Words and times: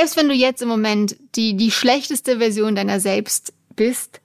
selbst 0.00 0.16
wenn 0.16 0.28
du 0.30 0.34
jetzt 0.34 0.62
im 0.62 0.68
Moment 0.68 1.14
die, 1.34 1.58
die 1.58 1.70
schlechteste 1.70 2.38
Version 2.38 2.74
deiner 2.74 3.00
selbst 3.00 3.52
bist, 3.76 4.22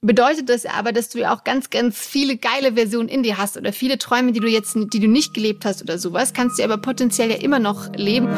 bedeutet 0.00 0.48
das 0.48 0.66
aber, 0.66 0.90
dass 0.90 1.10
du 1.10 1.20
ja 1.20 1.32
auch 1.32 1.44
ganz, 1.44 1.70
ganz 1.70 1.96
viele 1.96 2.36
geile 2.36 2.72
Versionen 2.72 3.08
in 3.08 3.22
dir 3.22 3.38
hast 3.38 3.56
oder 3.56 3.72
viele 3.72 3.98
Träume, 3.98 4.32
die 4.32 4.40
du 4.40 4.48
jetzt, 4.48 4.74
die 4.74 4.98
du 4.98 5.06
nicht 5.06 5.32
gelebt 5.32 5.64
hast 5.64 5.80
oder 5.80 5.96
sowas, 5.96 6.32
kannst 6.32 6.58
du 6.58 6.64
aber 6.64 6.76
potenziell 6.76 7.30
ja 7.30 7.36
immer 7.36 7.60
noch 7.60 7.94
leben. 7.94 8.36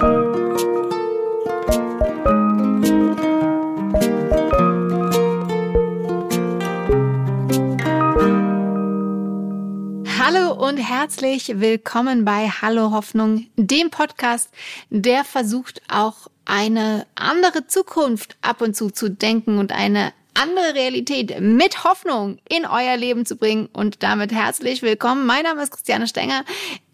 Hallo 10.19 10.53
und 10.53 10.77
herzlich 10.77 11.61
willkommen 11.61 12.27
bei 12.27 12.51
Hallo 12.51 12.91
Hoffnung, 12.91 13.47
dem 13.57 13.89
Podcast, 13.89 14.51
der 14.91 15.25
versucht 15.25 15.81
auch 15.89 16.29
eine 16.45 17.07
andere 17.15 17.67
Zukunft 17.67 18.37
ab 18.43 18.61
und 18.61 18.77
zu 18.77 18.91
zu 18.91 19.11
denken 19.11 19.59
und 19.59 19.73
eine 19.73 20.13
andere 20.35 20.75
Realität 20.75 21.41
mit 21.41 21.85
Hoffnung 21.85 22.39
in 22.49 22.67
euer 22.67 22.97
Leben 22.97 23.25
zu 23.25 23.37
bringen. 23.37 23.69
Und 23.73 24.03
damit 24.03 24.33
herzlich 24.33 24.83
willkommen. 24.83 25.27
Mein 25.27 25.45
Name 25.45 25.63
ist 25.63 25.71
Christiane 25.71 26.07
Stenger. 26.07 26.45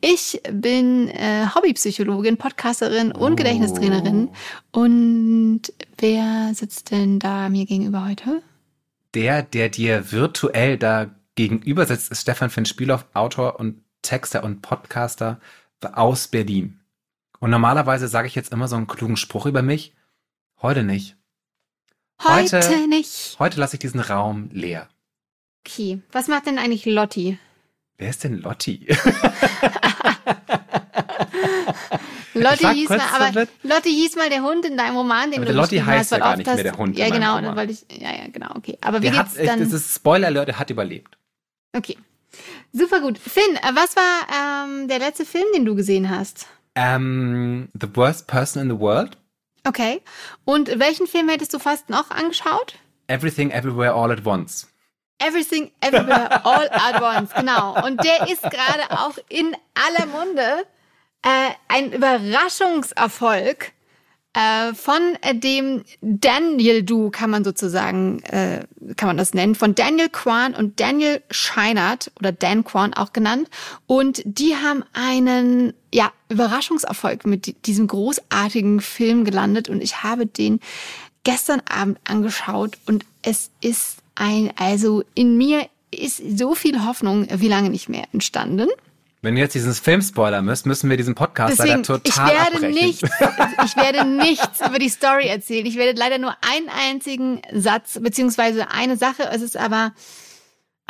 Ich 0.00 0.40
bin 0.52 1.09
äh, 1.09 1.46
Hobbypsychologin, 1.54 2.36
Podcasterin 2.36 3.12
und 3.12 3.36
Gedächtnistrainerin. 3.36 4.28
Und 4.73 5.62
wer 5.98 6.52
sitzt 6.54 6.90
denn 6.90 7.18
da 7.18 7.48
mir 7.48 7.66
gegenüber 7.66 8.06
heute? 8.06 8.42
Der, 9.14 9.42
der 9.42 9.70
dir 9.70 10.12
virtuell 10.12 10.76
da 10.76 11.10
gegenüber 11.34 11.87
sitzt, 11.87 12.12
ist 12.12 12.23
Stefan 12.23 12.51
Finn 12.51 12.66
Spielhoff, 12.66 13.06
Autor 13.14 13.59
und 13.59 13.82
Texter 14.02 14.45
und 14.45 14.62
Podcaster 14.62 15.40
aus 15.92 16.28
Berlin. 16.28 16.79
Und 17.40 17.50
normalerweise 17.50 18.06
sage 18.06 18.28
ich 18.28 18.34
jetzt 18.34 18.52
immer 18.52 18.68
so 18.68 18.76
einen 18.76 18.86
klugen 18.86 19.16
Spruch 19.16 19.46
über 19.46 19.62
mich. 19.62 19.94
Heute 20.60 20.82
nicht. 20.84 21.16
Heute, 22.22 22.58
heute 22.58 22.86
nicht. 22.86 23.36
Heute 23.38 23.59
lasse 23.59 23.76
ich 23.76 23.80
diesen 23.80 24.01
Raum 24.01 24.51
leer. 24.52 24.88
Okay. 25.66 26.02
Was 26.12 26.28
macht 26.28 26.45
denn 26.46 26.59
eigentlich 26.59 26.84
Lotti? 26.84 27.38
Wer 27.96 28.10
ist 28.10 28.24
denn 28.24 28.40
Lotti? 28.40 28.87
Lotti 32.34 32.66
hieß 32.74 32.90
mal, 32.90 33.00
aber 33.00 33.46
Lotti 33.62 33.90
hieß 33.90 34.16
mal 34.16 34.28
der 34.28 34.43
Hund 34.43 34.66
in 34.66 34.76
deinem 34.76 34.96
Roman, 34.96 35.30
den 35.30 35.40
aber 35.40 35.50
du 35.50 35.56
Lotti 35.56 35.78
heißt 35.78 36.12
ja 36.12 36.18
gar 36.18 36.37
nicht 36.37 36.46
mehr 36.46 36.62
der 36.62 36.76
Hund. 36.76 36.98
Ja, 36.98 37.09
genau, 37.09 37.40
dann 37.40 37.56
wollte 37.56 37.72
ich, 37.72 37.87
ja, 37.90 38.12
ja, 38.12 38.28
genau, 38.30 38.54
okay. 38.54 38.76
Aber 38.82 38.98
wie 38.98 39.10
der 39.10 39.22
geht's 39.22 39.38
hat, 39.38 39.46
dann? 39.46 39.60
Das 39.60 39.72
ist 39.72 39.95
Spoiler 39.95 40.26
Alert, 40.28 40.50
er 40.50 40.59
hat 40.59 40.68
überlebt. 40.70 41.16
Okay. 41.72 41.96
Super 42.72 43.00
gut. 43.00 43.18
Finn, 43.18 43.56
äh, 43.56 43.74
was 43.74 43.96
war 43.96 44.66
ähm, 44.68 44.88
der 44.88 44.98
letzte 44.98 45.24
Film, 45.24 45.46
den 45.54 45.65
du 45.65 45.74
gesehen 45.74 46.10
hast? 46.10 46.46
Um, 46.76 46.82
ähm, 46.82 47.68
the 47.74 47.88
Worst 47.95 48.26
Person 48.26 48.63
in 48.63 48.68
the 48.68 48.79
World. 48.79 49.16
Okay. 49.66 50.01
Und 50.45 50.79
welchen 50.79 51.07
Film 51.07 51.29
hättest 51.29 51.52
du 51.52 51.59
fast 51.59 51.90
noch 51.90 52.10
angeschaut? 52.10 52.79
Everything 53.09 53.51
Everywhere 53.51 53.93
All 53.95 54.10
at 54.12 54.24
Once. 54.24 54.68
Everything 55.18 55.73
Everywhere 55.80 56.30
All 56.45 56.68
at 56.71 57.02
Once, 57.02 57.35
genau. 57.35 57.85
Und 57.85 58.02
der 58.02 58.30
ist 58.30 58.43
gerade 58.43 58.90
auch 58.90 59.18
in 59.29 59.54
aller 59.74 60.07
Munde 60.07 60.65
äh, 61.23 61.51
ein 61.68 61.93
Überraschungserfolg 61.93 63.73
äh, 64.32 64.75
von 64.75 65.00
äh, 65.22 65.34
dem 65.34 65.82
Daniel 66.00 66.82
Du 66.82 67.10
kann 67.10 67.31
man 67.31 67.42
sozusagen, 67.42 68.22
äh, 68.25 68.64
kann 68.97 69.09
man 69.09 69.16
das 69.16 69.34
nennen, 69.34 69.54
von 69.54 69.75
Daniel 69.75 70.09
Kwan 70.09 70.54
und 70.54 70.78
Daniel 70.78 71.20
Scheinert 71.31 72.12
oder 72.19 72.31
Dan 72.31 72.64
Kwan 72.64 72.94
auch 72.94 73.12
genannt. 73.12 73.48
Und 73.87 74.22
die 74.25 74.54
haben 74.54 74.84
einen 74.92 75.72
ja, 75.92 76.12
Überraschungserfolg 76.28 77.26
mit 77.26 77.66
diesem 77.66 77.88
großartigen 77.88 78.81
Film 78.81 79.25
gelandet 79.25 79.69
und 79.69 79.82
ich 79.82 80.03
habe 80.04 80.26
den 80.26 80.60
gestern 81.25 81.60
Abend 81.69 81.98
angeschaut 82.04 82.78
und 82.87 83.04
es 83.22 83.50
ist 83.60 83.98
ein, 84.15 84.53
also 84.56 85.03
in 85.15 85.37
mir 85.37 85.66
ist 85.91 86.22
so 86.38 86.54
viel 86.54 86.84
Hoffnung 86.84 87.26
wie 87.32 87.48
lange 87.48 87.71
nicht 87.71 87.88
mehr 87.88 88.05
entstanden. 88.12 88.69
Wenn 89.22 89.34
du 89.34 89.41
jetzt 89.41 89.54
diesen 89.54 89.75
Film 89.75 90.00
spoilern 90.00 90.44
müsst, 90.44 90.64
müssen 90.64 90.88
wir 90.88 90.97
diesen 90.97 91.14
Podcast 91.14 91.58
Deswegen, 91.58 91.82
leider 91.82 91.82
total 91.82 92.00
ich 92.04 92.16
werde 92.16 92.56
abbrechen. 92.56 92.70
Nichts, 92.70 93.10
ich 93.66 93.76
werde 93.76 94.04
nichts 94.06 94.66
über 94.66 94.78
die 94.78 94.88
Story 94.88 95.26
erzählen. 95.26 95.66
Ich 95.66 95.76
werde 95.76 95.98
leider 95.98 96.19
nur 96.19 96.34
einen 96.41 96.69
einzigen 96.70 97.42
Satz 97.53 97.98
beziehungsweise 98.00 98.70
eine 98.70 98.97
Sache. 98.97 99.25
Es 99.31 99.42
ist 99.42 99.56
aber 99.56 99.92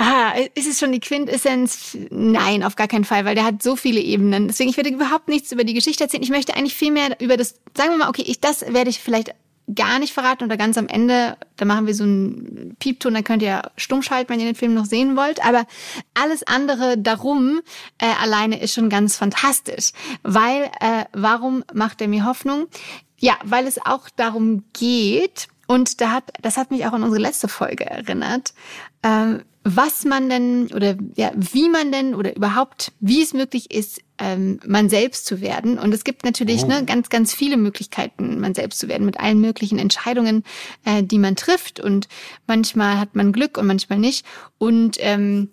Ah, 0.03 0.33
ist 0.55 0.67
es 0.67 0.79
schon 0.79 0.93
die 0.93 1.01
Quintessenz? 1.01 1.95
Nein, 2.09 2.65
auf 2.65 2.75
gar 2.75 2.89
keinen 2.89 3.05
Fall, 3.05 3.27
weil 3.27 3.35
der 3.35 3.45
hat 3.45 3.63
so 3.63 3.77
viele 3.77 4.01
Ebenen. 4.01 4.49
Deswegen, 4.49 4.71
ich 4.71 4.79
werde 4.79 4.89
überhaupt 4.89 5.29
nichts 5.29 5.53
über 5.53 5.63
die 5.63 5.75
Geschichte 5.75 6.05
erzählen. 6.05 6.23
Ich 6.23 6.31
möchte 6.31 6.57
eigentlich 6.57 6.75
viel 6.75 6.91
mehr 6.91 7.21
über 7.21 7.37
das, 7.37 7.57
sagen 7.77 7.91
wir 7.91 7.99
mal, 7.99 8.09
okay, 8.09 8.25
ich, 8.27 8.41
das 8.41 8.63
werde 8.73 8.89
ich 8.89 8.99
vielleicht 8.99 9.35
gar 9.75 9.99
nicht 9.99 10.13
verraten 10.13 10.45
oder 10.45 10.57
ganz 10.57 10.79
am 10.79 10.89
Ende, 10.89 11.37
da 11.57 11.65
machen 11.65 11.87
wir 11.87 11.95
so 11.95 12.05
einen 12.05 12.77
Piepton, 12.79 13.15
dann 13.15 13.25
könnt 13.25 13.43
ihr 13.43 13.63
stumm 13.77 14.03
schalten, 14.03 14.31
wenn 14.31 14.41
ihr 14.41 14.47
den 14.47 14.55
Film 14.55 14.75
noch 14.75 14.85
sehen 14.85 15.17
wollt. 15.17 15.45
Aber 15.45 15.67
alles 16.15 16.47
andere 16.47 16.99
darum 16.99 17.61
äh, 17.99 18.07
alleine 18.21 18.61
ist 18.61 18.75
schon 18.75 18.89
ganz 18.89 19.17
fantastisch. 19.17 19.93
Weil, 20.23 20.65
äh, 20.81 21.05
warum 21.13 21.65
macht 21.73 22.01
er 22.01 22.09
mir 22.09 22.25
Hoffnung? 22.25 22.67
Ja, 23.19 23.35
weil 23.45 23.67
es 23.67 23.85
auch 23.85 24.09
darum 24.17 24.65
geht, 24.73 25.49
und 25.67 26.01
da 26.01 26.11
hat, 26.11 26.25
das 26.43 26.57
hat 26.57 26.73
mich 26.73 26.85
auch 26.87 26.93
an 26.93 27.05
unsere 27.05 27.23
letzte 27.23 27.47
Folge 27.47 27.87
erinnert, 27.87 28.55
ähm, 29.05 29.45
was 29.63 30.05
man 30.05 30.31
denn 30.31 30.69
oder 30.75 30.97
ja, 31.17 31.33
wie 31.35 31.69
man 31.69 31.93
denn 31.93 32.15
oder 32.15 32.35
überhaupt, 32.35 32.93
wie 33.01 33.23
es 33.23 33.35
möglich 33.35 33.71
ist, 33.71 34.01
ähm, 34.19 34.59
man 34.67 34.89
selbst 34.89 35.27
zu 35.27 35.41
werden. 35.41 35.79
Und 35.79 35.93
es 35.93 36.05
gibt 36.05 36.25
natürlich 36.25 36.65
oh. 36.65 36.69
ne, 36.69 36.85
ganz, 36.85 37.11
ganz 37.11 37.35
viele 37.35 37.57
Möglichkeiten, 37.59 38.41
man 38.41 38.55
selbst 38.55 38.79
zu 38.79 38.89
werden, 38.89 39.05
mit 39.05 39.21
allen 39.21 39.41
möglichen 39.41 39.79
Entscheidungen, 39.79 40.45
äh, 40.85 41.03
die 41.03 41.19
man 41.19 41.37
trifft. 41.37 41.79
Und 41.79 42.09
manchmal 42.47 42.99
hat 42.99 43.15
man 43.15 43.33
Glück 43.33 43.59
und 43.59 43.67
manchmal 43.67 43.99
nicht. 43.99 44.25
Und 44.59 44.97
ähm, 45.01 45.51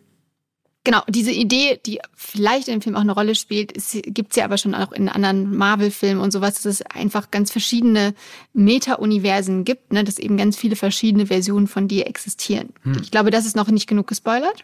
Genau, 0.87 1.03
diese 1.09 1.31
Idee, 1.31 1.77
die 1.85 1.99
vielleicht 2.15 2.69
in 2.69 2.75
dem 2.75 2.81
Film 2.81 2.95
auch 2.95 3.01
eine 3.01 3.11
Rolle 3.11 3.35
spielt, 3.35 3.73
gibt 4.05 4.29
es 4.29 4.37
ja 4.37 4.45
aber 4.45 4.57
schon 4.57 4.73
auch 4.73 4.93
in 4.93 5.09
anderen 5.09 5.53
Marvel-Filmen 5.53 6.21
und 6.21 6.31
sowas, 6.31 6.53
dass 6.53 6.63
es 6.63 6.81
einfach 6.81 7.29
ganz 7.29 7.51
verschiedene 7.51 8.13
Meta-Universen 8.53 9.65
gibt, 9.65 9.91
ne, 9.91 10.05
dass 10.05 10.17
eben 10.17 10.37
ganz 10.37 10.55
viele 10.55 10.77
verschiedene 10.77 11.25
Versionen 11.25 11.67
von 11.67 11.89
dir 11.89 12.07
existieren. 12.07 12.69
Hm. 12.83 13.01
Ich 13.01 13.11
glaube, 13.11 13.31
das 13.31 13.45
ist 13.45 13.57
noch 13.57 13.67
nicht 13.67 13.87
genug 13.87 14.07
gespoilert. 14.07 14.63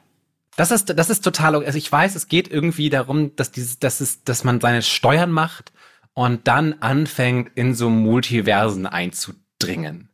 Das 0.56 0.72
ist, 0.72 0.98
das 0.98 1.10
ist 1.10 1.26
total, 1.26 1.56
also 1.56 1.78
ich 1.78 1.92
weiß, 1.92 2.16
es 2.16 2.30
geht 2.30 2.50
irgendwie 2.50 2.90
darum, 2.90 3.36
dass 3.36 3.52
dieses, 3.52 3.80
dass 3.80 4.00
es, 4.00 4.24
dass 4.24 4.46
man 4.46 4.62
seine 4.62 4.82
Steuern 4.82 5.30
macht 5.30 5.74
und 6.14 6.48
dann 6.48 6.72
anfängt, 6.80 7.52
in 7.56 7.76
so 7.76 7.90
Multiversen 7.90 8.86
einzudringen. 8.86 10.08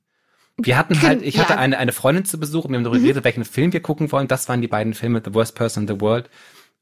Wir 0.62 0.78
hatten 0.78 1.02
halt, 1.02 1.22
ich 1.22 1.40
hatte 1.40 1.58
eine, 1.58 1.78
eine 1.78 1.92
Freundin 1.92 2.26
zu 2.26 2.40
Besuch 2.40 2.66
und 2.66 2.72
wir 2.72 2.78
haben 2.78 2.84
darüber 2.84 3.00
mhm. 3.00 3.04
geredet, 3.04 3.24
welchen 3.24 3.46
Film 3.46 3.74
wir 3.74 3.82
gucken 3.82 4.12
wollen. 4.12 4.28
Das 4.28 4.50
waren 4.50 4.62
die 4.62 4.68
beiden 4.68 4.94
Filme, 4.94 5.22
The 5.24 5.34
Worst 5.34 5.56
Person 5.56 5.84
in 5.84 5.96
the 5.96 6.02
World 6.02 6.30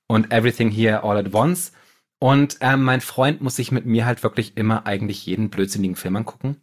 und 0.08 0.32
Everything 0.32 0.70
Here 0.72 1.04
All 1.04 1.18
at 1.18 1.34
Once. 1.34 1.72
Und 2.20 2.58
ähm, 2.62 2.84
mein 2.84 3.02
Freund 3.02 3.42
muss 3.42 3.56
sich 3.56 3.72
mit 3.72 3.86
mir 3.86 4.06
halt 4.06 4.24
wirklich 4.24 4.58
immer 4.58 4.88
eigentlich 4.88 5.26
jeden 5.26 5.50
blödsinnigen 5.50 5.96
Film 5.96 6.16
angucken. 6.16 6.58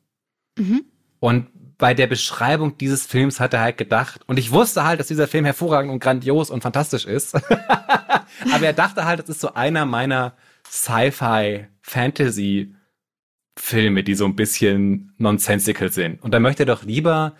Mhm. 0.58 0.84
Und 1.20 1.46
bei 1.78 1.94
der 1.94 2.06
Beschreibung 2.06 2.76
dieses 2.78 3.06
Films 3.06 3.40
hat 3.40 3.54
er 3.54 3.60
halt 3.60 3.78
gedacht, 3.78 4.22
und 4.26 4.38
ich 4.38 4.52
wusste 4.52 4.84
halt, 4.84 5.00
dass 5.00 5.08
dieser 5.08 5.28
Film 5.28 5.44
hervorragend 5.44 5.92
und 5.92 6.00
grandios 6.00 6.50
und 6.50 6.62
fantastisch 6.62 7.04
ist. 7.04 7.34
Aber 8.52 8.66
er 8.66 8.72
dachte 8.72 9.04
halt, 9.04 9.20
das 9.20 9.28
ist 9.28 9.40
so 9.40 9.54
einer 9.54 9.84
meiner 9.84 10.34
Sci-Fi 10.68 11.66
Fantasy 11.82 12.73
Filme, 13.56 14.02
die 14.02 14.14
so 14.14 14.24
ein 14.24 14.36
bisschen 14.36 15.12
nonsensical 15.18 15.90
sind. 15.90 16.22
Und 16.22 16.32
da 16.32 16.40
möchte 16.40 16.64
er 16.64 16.66
doch 16.66 16.82
lieber 16.82 17.36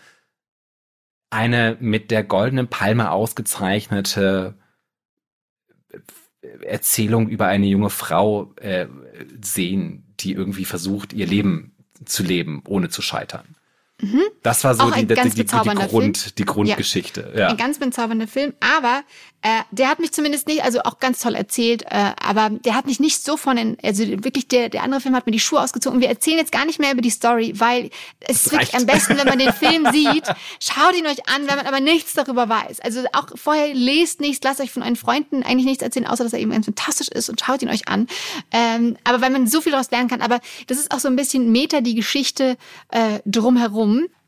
eine 1.29 1.77
mit 1.79 2.11
der 2.11 2.23
goldenen 2.23 2.67
Palme 2.67 3.11
ausgezeichnete 3.11 4.55
Erzählung 6.61 7.27
über 7.29 7.47
eine 7.47 7.65
junge 7.65 7.89
Frau 7.89 8.53
äh, 8.57 8.87
sehen, 9.41 10.13
die 10.19 10.33
irgendwie 10.33 10.65
versucht, 10.65 11.13
ihr 11.13 11.25
Leben 11.25 11.75
zu 12.05 12.23
leben, 12.23 12.61
ohne 12.67 12.89
zu 12.89 13.01
scheitern. 13.01 13.55
Mhm. 14.01 14.21
Das 14.43 14.63
war 14.65 14.75
so 14.75 14.91
die, 14.91 15.05
die, 15.05 15.15
die, 15.15 15.45
die, 15.45 15.45
Grund, 15.45 16.37
die 16.37 16.45
Grundgeschichte. 16.45 17.31
Ja. 17.33 17.39
ja. 17.39 17.47
Ein 17.47 17.57
ganz 17.57 17.79
bezaubernder 17.79 18.27
Film, 18.27 18.53
aber 18.59 19.03
äh, 19.41 19.61
der 19.71 19.89
hat 19.89 19.99
mich 19.99 20.11
zumindest 20.11 20.47
nicht, 20.47 20.63
also 20.63 20.81
auch 20.81 20.99
ganz 20.99 21.19
toll 21.19 21.35
erzählt, 21.35 21.83
äh, 21.83 22.11
aber 22.19 22.49
der 22.49 22.75
hat 22.75 22.87
mich 22.87 22.99
nicht 22.99 23.23
so 23.23 23.37
von 23.37 23.55
den, 23.55 23.77
also 23.83 24.03
wirklich 24.05 24.47
der, 24.49 24.69
der 24.69 24.83
andere 24.83 24.99
Film 24.99 25.15
hat 25.15 25.27
mir 25.27 25.31
die 25.31 25.39
Schuhe 25.39 25.61
ausgezogen. 25.61 25.97
Und 25.97 26.01
wir 26.01 26.09
erzählen 26.09 26.39
jetzt 26.39 26.51
gar 26.51 26.65
nicht 26.65 26.79
mehr 26.79 26.91
über 26.91 27.01
die 27.01 27.11
Story, 27.11 27.53
weil 27.55 27.91
es 28.19 28.47
ist 28.47 28.51
wirklich 28.51 28.75
am 28.75 28.85
besten, 28.85 29.17
wenn 29.17 29.27
man 29.27 29.39
den 29.39 29.53
Film 29.53 29.87
sieht. 29.93 30.25
Schaut 30.59 30.97
ihn 30.97 31.05
euch 31.05 31.29
an, 31.29 31.47
wenn 31.47 31.55
man 31.55 31.67
aber 31.67 31.79
nichts 31.79 32.13
darüber 32.13 32.49
weiß. 32.49 32.81
Also 32.81 33.03
auch 33.13 33.27
vorher 33.35 33.73
lest 33.73 34.19
nichts, 34.19 34.43
lasst 34.43 34.59
euch 34.59 34.71
von 34.71 34.81
euren 34.81 34.95
Freunden 34.95 35.43
eigentlich 35.43 35.65
nichts 35.65 35.83
erzählen, 35.83 36.07
außer 36.07 36.23
dass 36.23 36.33
er 36.33 36.39
eben 36.39 36.51
ganz 36.51 36.65
fantastisch 36.65 37.09
ist 37.09 37.29
und 37.29 37.39
schaut 37.39 37.61
ihn 37.61 37.69
euch 37.69 37.87
an. 37.87 38.07
Ähm, 38.51 38.97
aber 39.03 39.21
weil 39.21 39.29
man 39.29 39.47
so 39.47 39.61
viel 39.61 39.71
daraus 39.71 39.91
lernen 39.91 40.09
kann. 40.09 40.21
Aber 40.21 40.41
das 40.67 40.79
ist 40.79 40.91
auch 40.91 40.99
so 40.99 41.07
ein 41.07 41.15
bisschen 41.15 41.51
Meta, 41.51 41.81
die 41.81 41.95
Geschichte 41.95 42.57
äh, 42.89 43.19
drumherum. 43.25 43.84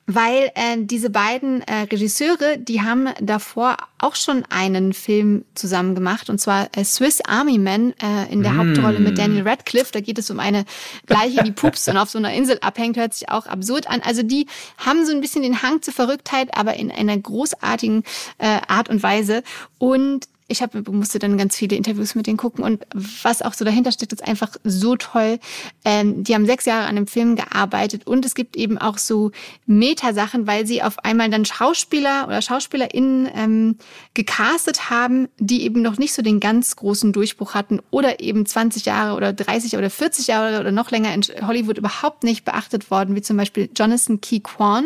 Weil 0.07 0.51
äh, 0.56 0.77
diese 0.77 1.09
beiden 1.09 1.62
äh, 1.63 1.81
Regisseure, 1.92 2.57
die 2.57 2.81
haben 2.81 3.09
davor 3.19 3.75
auch 4.00 4.15
schon 4.15 4.45
einen 4.50 4.94
Film 4.94 5.44
zusammen 5.54 5.95
gemacht 5.95 6.30
und 6.30 6.39
zwar 6.39 6.69
äh, 6.77 6.86
Swiss 6.86 7.19
Army 7.27 7.57
Man 7.57 7.94
äh, 8.01 8.31
in 8.31 8.42
der 8.42 8.54
mm. 8.54 8.57
Hauptrolle 8.57 9.00
mit 9.00 9.18
Daniel 9.18 9.45
Radcliffe. 9.45 9.92
Da 9.92 10.00
geht 10.00 10.18
es 10.18 10.31
um 10.31 10.39
eine 10.39 10.63
Leiche, 11.07 11.44
die 11.44 11.51
pups 11.56 11.89
und 11.89 11.98
auf 11.98 12.09
so 12.09 12.19
einer 12.19 12.33
Insel 12.33 12.57
abhängt, 12.62 12.95
hört 12.95 13.15
sich 13.15 13.30
auch 13.30 13.48
absurd 13.48 13.89
an. 13.89 14.01
Also 14.01 14.24
die 14.24 14.48
haben 14.77 15.06
so 15.06 15.12
ein 15.12 15.19
bisschen 15.19 15.44
den 15.44 15.62
Hang 15.62 15.81
zur 15.81 15.94
Verrücktheit, 15.94 16.56
aber 16.57 16.75
in 16.75 16.89
einer 16.89 17.18
großartigen 17.18 18.04
äh, 18.38 18.62
Art 18.69 18.88
und 18.88 19.04
Weise. 19.04 19.44
Und 19.77 20.30
ich 20.48 20.62
habe 20.62 20.82
musste 20.92 21.20
dann 21.20 21.38
ganz 21.38 21.58
viele 21.58 21.76
Interviews 21.76 22.16
mit 22.16 22.28
denen 22.28 22.38
gucken 22.38 22.64
und 22.64 22.86
was 22.94 23.42
auch 23.42 23.54
so 23.54 23.66
dahinter 23.66 23.92
steckt, 23.92 24.14
ist 24.14 24.26
einfach 24.26 24.52
so 24.64 24.96
toll. 24.96 25.40
Ähm, 25.84 26.24
die 26.24 26.34
haben 26.34 26.46
sechs 26.46 26.66
Jahre 26.66 26.88
an 26.88 26.96
dem 26.96 27.08
Film 27.08 27.36
gearbeitet 27.36 28.08
und 28.08 28.26
es 28.26 28.34
gibt 28.34 28.56
eben 28.56 28.78
auch 28.78 28.98
so 28.98 29.32
Metasachen, 29.66 30.48
weil 30.48 30.66
sie 30.66 30.82
auf 30.82 31.00
einmal 31.04 31.30
dann 31.30 31.44
Schauspieler 31.44 32.28
oder 32.28 32.42
SchauspielerInnen 32.42 33.30
ähm, 33.36 33.78
gecastet 34.14 34.90
haben, 34.90 35.28
die 35.38 35.64
eben 35.64 35.82
noch 35.82 35.98
nicht 35.98 36.14
so 36.14 36.22
den 36.22 36.40
ganz 36.40 36.78
großen 36.78 37.12
Durchbruch 37.12 37.54
hatten 37.54 37.82
oder 37.92 38.22
eben 38.22 38.46
20 38.46 38.86
Jahre 38.86 39.18
oder 39.18 39.34
30 39.34 39.78
oder 39.78 39.90
40 39.90 40.28
Jahre 40.28 40.62
oder 40.62 40.72
noch 40.72 40.92
länger 40.92 41.14
in 41.14 41.24
Hollywood 41.46 41.78
überhaupt 41.78 42.24
nicht 42.24 42.46
beachtet 42.46 42.90
worden, 42.90 43.16
wie 43.16 43.22
zum 43.22 43.36
Beispiel 43.36 43.70
Jonathan 43.76 44.22
Key 44.22 44.40
Kwan. 44.40 44.86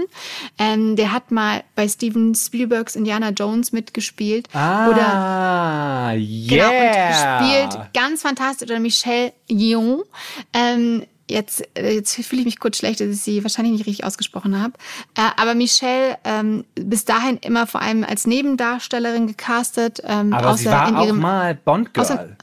Ähm, 0.58 0.96
der 0.96 1.12
hat 1.12 1.30
mal 1.30 1.64
bei 1.76 1.88
Steven 1.88 2.34
Spielbergs 2.34 2.96
Indiana 2.96 3.30
Jones 3.30 3.72
mitgespielt 3.72 4.48
ah. 4.54 4.90
oder 4.90 5.51
Ah, 5.52 6.14
yeah. 6.14 6.48
Genau, 6.48 6.70
und 6.70 7.74
spielt 7.74 7.94
ganz 7.94 8.22
fantastisch. 8.22 8.70
Oder 8.70 8.80
Michelle 8.80 9.34
Yeoh. 9.50 10.04
Ähm, 10.54 11.06
jetzt, 11.30 11.64
äh, 11.78 11.96
jetzt 11.96 12.16
fühle 12.16 12.42
ich 12.42 12.46
mich 12.46 12.60
kurz 12.60 12.78
schlecht, 12.78 13.00
dass 13.00 13.08
ich 13.08 13.22
sie 13.22 13.44
wahrscheinlich 13.44 13.74
nicht 13.74 13.88
richtig 13.88 14.06
ausgesprochen 14.06 14.62
habe. 14.62 14.74
Äh, 15.16 15.22
aber 15.38 15.56
Michelle 15.56 16.18
ähm, 16.24 16.66
bis 16.76 17.06
dahin 17.06 17.38
immer 17.38 17.68
vor 17.68 17.82
allem 17.82 18.04
als 18.04 18.28
Nebendarstellerin 18.28 19.28
gecastet. 19.28 20.02
Ähm, 20.04 20.34
aber 20.34 20.58
sie 20.58 20.66
war 20.66 20.98
auch 20.98 21.14
mal 21.14 21.56
Bond-Girl. 21.56 22.36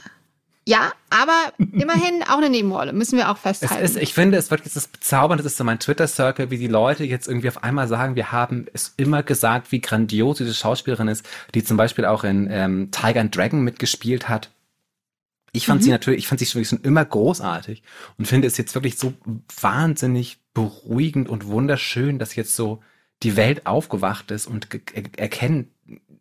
Ja, 0.69 0.93
aber 1.09 1.55
immerhin 1.59 2.23
auch 2.29 2.37
eine 2.37 2.51
Nebenrolle, 2.51 2.93
müssen 2.93 3.17
wir 3.17 3.31
auch 3.31 3.39
festhalten. 3.39 3.83
Es 3.83 3.93
ist, 3.93 4.03
ich 4.03 4.13
finde, 4.13 4.37
es 4.37 4.51
wird 4.51 4.67
jetzt 4.67 4.77
das 4.77 4.87
bezaubernd, 4.87 5.41
das 5.41 5.47
ist 5.47 5.57
so 5.57 5.65
mein 5.65 5.79
Twitter-Circle, 5.79 6.51
wie 6.51 6.59
die 6.59 6.67
Leute 6.67 7.05
jetzt 7.05 7.27
irgendwie 7.27 7.49
auf 7.49 7.65
einmal 7.65 7.89
sagen, 7.89 8.17
wir 8.17 8.33
haben 8.33 8.67
es 8.75 8.93
immer 8.99 9.23
gesagt, 9.23 9.73
wie 9.73 9.81
grandios 9.81 10.37
diese 10.37 10.53
Schauspielerin 10.53 11.09
ist, 11.09 11.27
die 11.55 11.65
zum 11.65 11.79
Beispiel 11.79 12.05
auch 12.05 12.23
in 12.23 12.49
ähm, 12.51 12.91
Tiger 12.91 13.23
and 13.23 13.35
Dragon 13.35 13.63
mitgespielt 13.63 14.29
hat. 14.29 14.51
Ich 15.53 15.65
fand 15.65 15.81
mhm. 15.81 15.85
sie 15.85 15.91
natürlich, 15.91 16.19
ich 16.19 16.29
fand 16.29 16.39
sie 16.39 16.45
schon 16.45 16.83
immer 16.83 17.03
großartig 17.03 17.83
und 18.19 18.29
finde 18.29 18.47
es 18.47 18.59
jetzt 18.59 18.75
wirklich 18.75 18.99
so 18.99 19.15
wahnsinnig 19.63 20.39
beruhigend 20.53 21.31
und 21.31 21.47
wunderschön, 21.47 22.19
dass 22.19 22.37
jetzt 22.37 22.55
so 22.55 22.83
die 23.23 23.37
Welt 23.37 23.67
aufgewacht 23.67 24.31
ist 24.33 24.47
und 24.47 24.69
erkennen, 25.17 25.71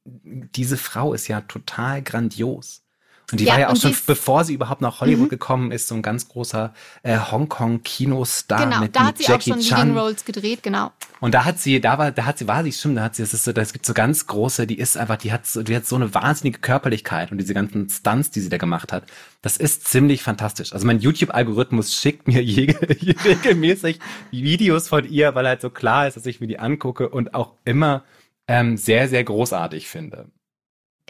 diese 0.05 0.77
Frau 0.77 1.13
ist 1.13 1.27
ja 1.27 1.41
total 1.41 2.01
grandios. 2.01 2.86
Und 3.29 3.41
die 3.41 3.43
ja, 3.43 3.53
war 3.53 3.59
ja 3.59 3.69
auch 3.69 3.75
schon, 3.75 3.93
bevor 4.05 4.45
sie 4.45 4.53
überhaupt 4.53 4.79
nach 4.79 5.01
Hollywood 5.01 5.25
mhm. 5.25 5.29
gekommen 5.29 5.71
ist, 5.71 5.89
so 5.89 5.95
ein 5.95 6.01
ganz 6.01 6.29
großer 6.29 6.73
äh, 7.03 7.17
Hongkong-Kinostar 7.17 8.63
genau, 8.63 8.79
mit, 8.79 8.95
da 8.95 9.01
mit 9.01 9.09
hat 9.09 9.17
sie 9.17 9.23
Jackie 9.25 9.51
auch 9.51 9.55
schon 9.55 9.63
Chan. 9.63 9.79
Leading 9.79 9.97
Roles 9.97 10.23
gedreht, 10.23 10.63
genau. 10.63 10.91
Und 11.19 11.33
da 11.33 11.43
hat 11.43 11.59
sie, 11.59 11.81
da 11.81 11.97
war, 11.97 12.11
da 12.11 12.23
hat 12.23 12.37
sie, 12.37 12.47
war 12.47 12.63
sie, 12.63 12.71
stimmt, 12.71 12.97
da 12.97 13.03
hat 13.03 13.15
sie, 13.15 13.23
das 13.23 13.33
ist 13.33 13.43
so, 13.43 13.51
das 13.51 13.73
gibt 13.73 13.85
so 13.85 13.93
ganz 13.93 14.27
große, 14.27 14.65
die 14.65 14.77
ist 14.77 14.95
einfach, 14.95 15.17
die 15.17 15.33
hat 15.33 15.45
so, 15.45 15.61
die 15.61 15.75
hat 15.75 15.85
so 15.85 15.97
eine 15.97 16.13
wahnsinnige 16.13 16.59
Körperlichkeit 16.59 17.31
und 17.33 17.37
diese 17.37 17.53
ganzen 17.53 17.89
Stunts, 17.89 18.31
die 18.31 18.39
sie 18.39 18.47
da 18.47 18.57
gemacht 18.57 18.93
hat, 18.93 19.03
das 19.41 19.57
ist 19.57 19.89
ziemlich 19.89 20.23
fantastisch. 20.23 20.71
Also 20.71 20.87
mein 20.87 21.01
YouTube-Algorithmus 21.01 21.95
schickt 21.95 22.29
mir 22.29 22.41
je, 22.43 22.73
je, 22.99 23.15
regelmäßig 23.25 23.99
Videos 24.31 24.87
von 24.87 25.03
ihr, 25.05 25.35
weil 25.35 25.45
halt 25.45 25.59
so 25.59 25.69
klar 25.69 26.07
ist, 26.07 26.15
dass 26.15 26.25
ich 26.25 26.39
mir 26.39 26.47
die 26.47 26.59
angucke 26.59 27.09
und 27.09 27.33
auch 27.33 27.55
immer 27.65 28.05
ähm, 28.47 28.77
sehr, 28.77 29.09
sehr 29.09 29.25
großartig 29.25 29.89
finde. 29.89 30.29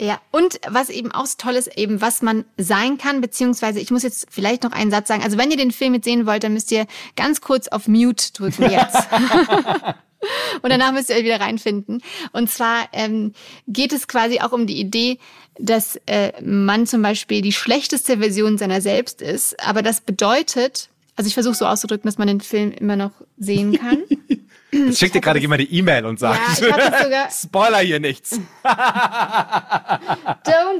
Ja, 0.00 0.20
und 0.30 0.60
was 0.68 0.90
eben 0.90 1.10
auch 1.10 1.26
so 1.26 1.34
toll 1.38 1.56
ist, 1.56 1.76
eben 1.76 2.00
was 2.00 2.22
man 2.22 2.44
sein 2.56 2.98
kann, 2.98 3.20
beziehungsweise 3.20 3.80
ich 3.80 3.90
muss 3.90 4.04
jetzt 4.04 4.28
vielleicht 4.30 4.62
noch 4.62 4.70
einen 4.70 4.92
Satz 4.92 5.08
sagen. 5.08 5.24
Also 5.24 5.38
wenn 5.38 5.50
ihr 5.50 5.56
den 5.56 5.72
Film 5.72 5.94
jetzt 5.94 6.04
sehen 6.04 6.24
wollt, 6.24 6.44
dann 6.44 6.54
müsst 6.54 6.70
ihr 6.70 6.86
ganz 7.16 7.40
kurz 7.40 7.66
auf 7.66 7.88
Mute 7.88 8.32
drücken 8.32 8.70
jetzt. 8.70 8.96
und 10.62 10.70
danach 10.70 10.92
müsst 10.92 11.10
ihr 11.10 11.16
euch 11.16 11.24
wieder 11.24 11.40
reinfinden. 11.40 12.00
Und 12.32 12.48
zwar 12.48 12.88
ähm, 12.92 13.32
geht 13.66 13.92
es 13.92 14.06
quasi 14.06 14.38
auch 14.38 14.52
um 14.52 14.68
die 14.68 14.78
Idee, 14.78 15.18
dass 15.58 16.00
äh, 16.06 16.40
man 16.42 16.86
zum 16.86 17.02
Beispiel 17.02 17.42
die 17.42 17.52
schlechteste 17.52 18.18
Version 18.18 18.56
seiner 18.56 18.80
selbst 18.80 19.20
ist. 19.20 19.58
Aber 19.66 19.82
das 19.82 20.00
bedeutet, 20.00 20.90
also 21.18 21.26
ich 21.26 21.34
versuche 21.34 21.56
so 21.56 21.66
auszudrücken, 21.66 22.06
dass 22.06 22.16
man 22.16 22.28
den 22.28 22.40
Film 22.40 22.70
immer 22.70 22.94
noch 22.94 23.10
sehen 23.36 23.76
kann. 23.76 24.04
Jetzt 24.70 25.00
schickt 25.00 25.16
dir 25.16 25.20
gerade 25.20 25.40
jemand 25.40 25.62
die 25.62 25.74
E-Mail 25.74 26.06
und 26.06 26.20
sagt, 26.20 26.60
ja, 26.60 27.28
Spoiler 27.30 27.78
hier 27.78 27.98
nichts. 27.98 28.38
Don't 28.64 29.98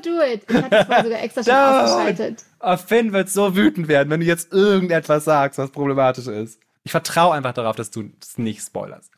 do 0.05 0.23
it. 0.23 0.45
Ich 0.49 0.55
hatte 0.55 0.77
es 0.77 0.87
sogar 1.05 1.23
extra 1.23 1.43
schon 1.43 1.53
Don't. 1.53 1.83
ausgeschaltet. 1.83 2.45
Oh, 2.61 2.77
Finn 2.77 3.13
wird 3.13 3.31
so 3.31 3.57
wütend 3.57 3.89
werden, 3.89 4.11
wenn 4.11 4.21
du 4.21 4.27
jetzt 4.27 4.53
irgendetwas 4.53 5.25
sagst, 5.25 5.59
was 5.59 5.71
problematisch 5.71 6.29
ist. 6.29 6.61
Ich 6.85 6.93
vertraue 6.93 7.35
einfach 7.35 7.55
darauf, 7.55 7.75
dass 7.75 7.91
du 7.91 8.09
es 8.23 8.39
nicht 8.39 8.63
spoilerst. 8.63 9.11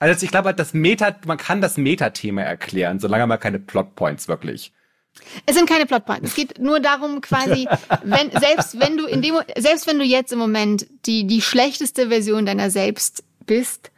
Also 0.00 0.24
ich 0.24 0.30
glaube, 0.32 0.52
das 0.54 0.74
Meta, 0.74 1.14
man 1.24 1.38
kann 1.38 1.60
das 1.60 1.76
Meta-Thema 1.76 2.42
erklären, 2.42 2.98
solange 2.98 3.28
man 3.28 3.38
keine 3.38 3.60
Plotpoints 3.60 4.26
wirklich 4.26 4.72
es 5.46 5.56
sind 5.56 5.68
keine 5.68 5.86
Plotpoints. 5.86 6.30
Es 6.30 6.34
geht 6.34 6.58
nur 6.58 6.80
darum, 6.80 7.20
quasi, 7.20 7.68
wenn, 8.02 8.30
selbst 8.30 8.80
wenn 8.80 8.96
du 8.96 9.06
in 9.06 9.22
dem, 9.22 9.36
selbst 9.56 9.86
wenn 9.86 9.98
du 9.98 10.04
jetzt 10.04 10.32
im 10.32 10.38
Moment 10.38 10.86
die, 11.06 11.26
die 11.26 11.42
schlechteste 11.42 12.08
Version 12.08 12.46
deiner 12.46 12.70
selbst 12.70 13.24
bist, 13.46 13.90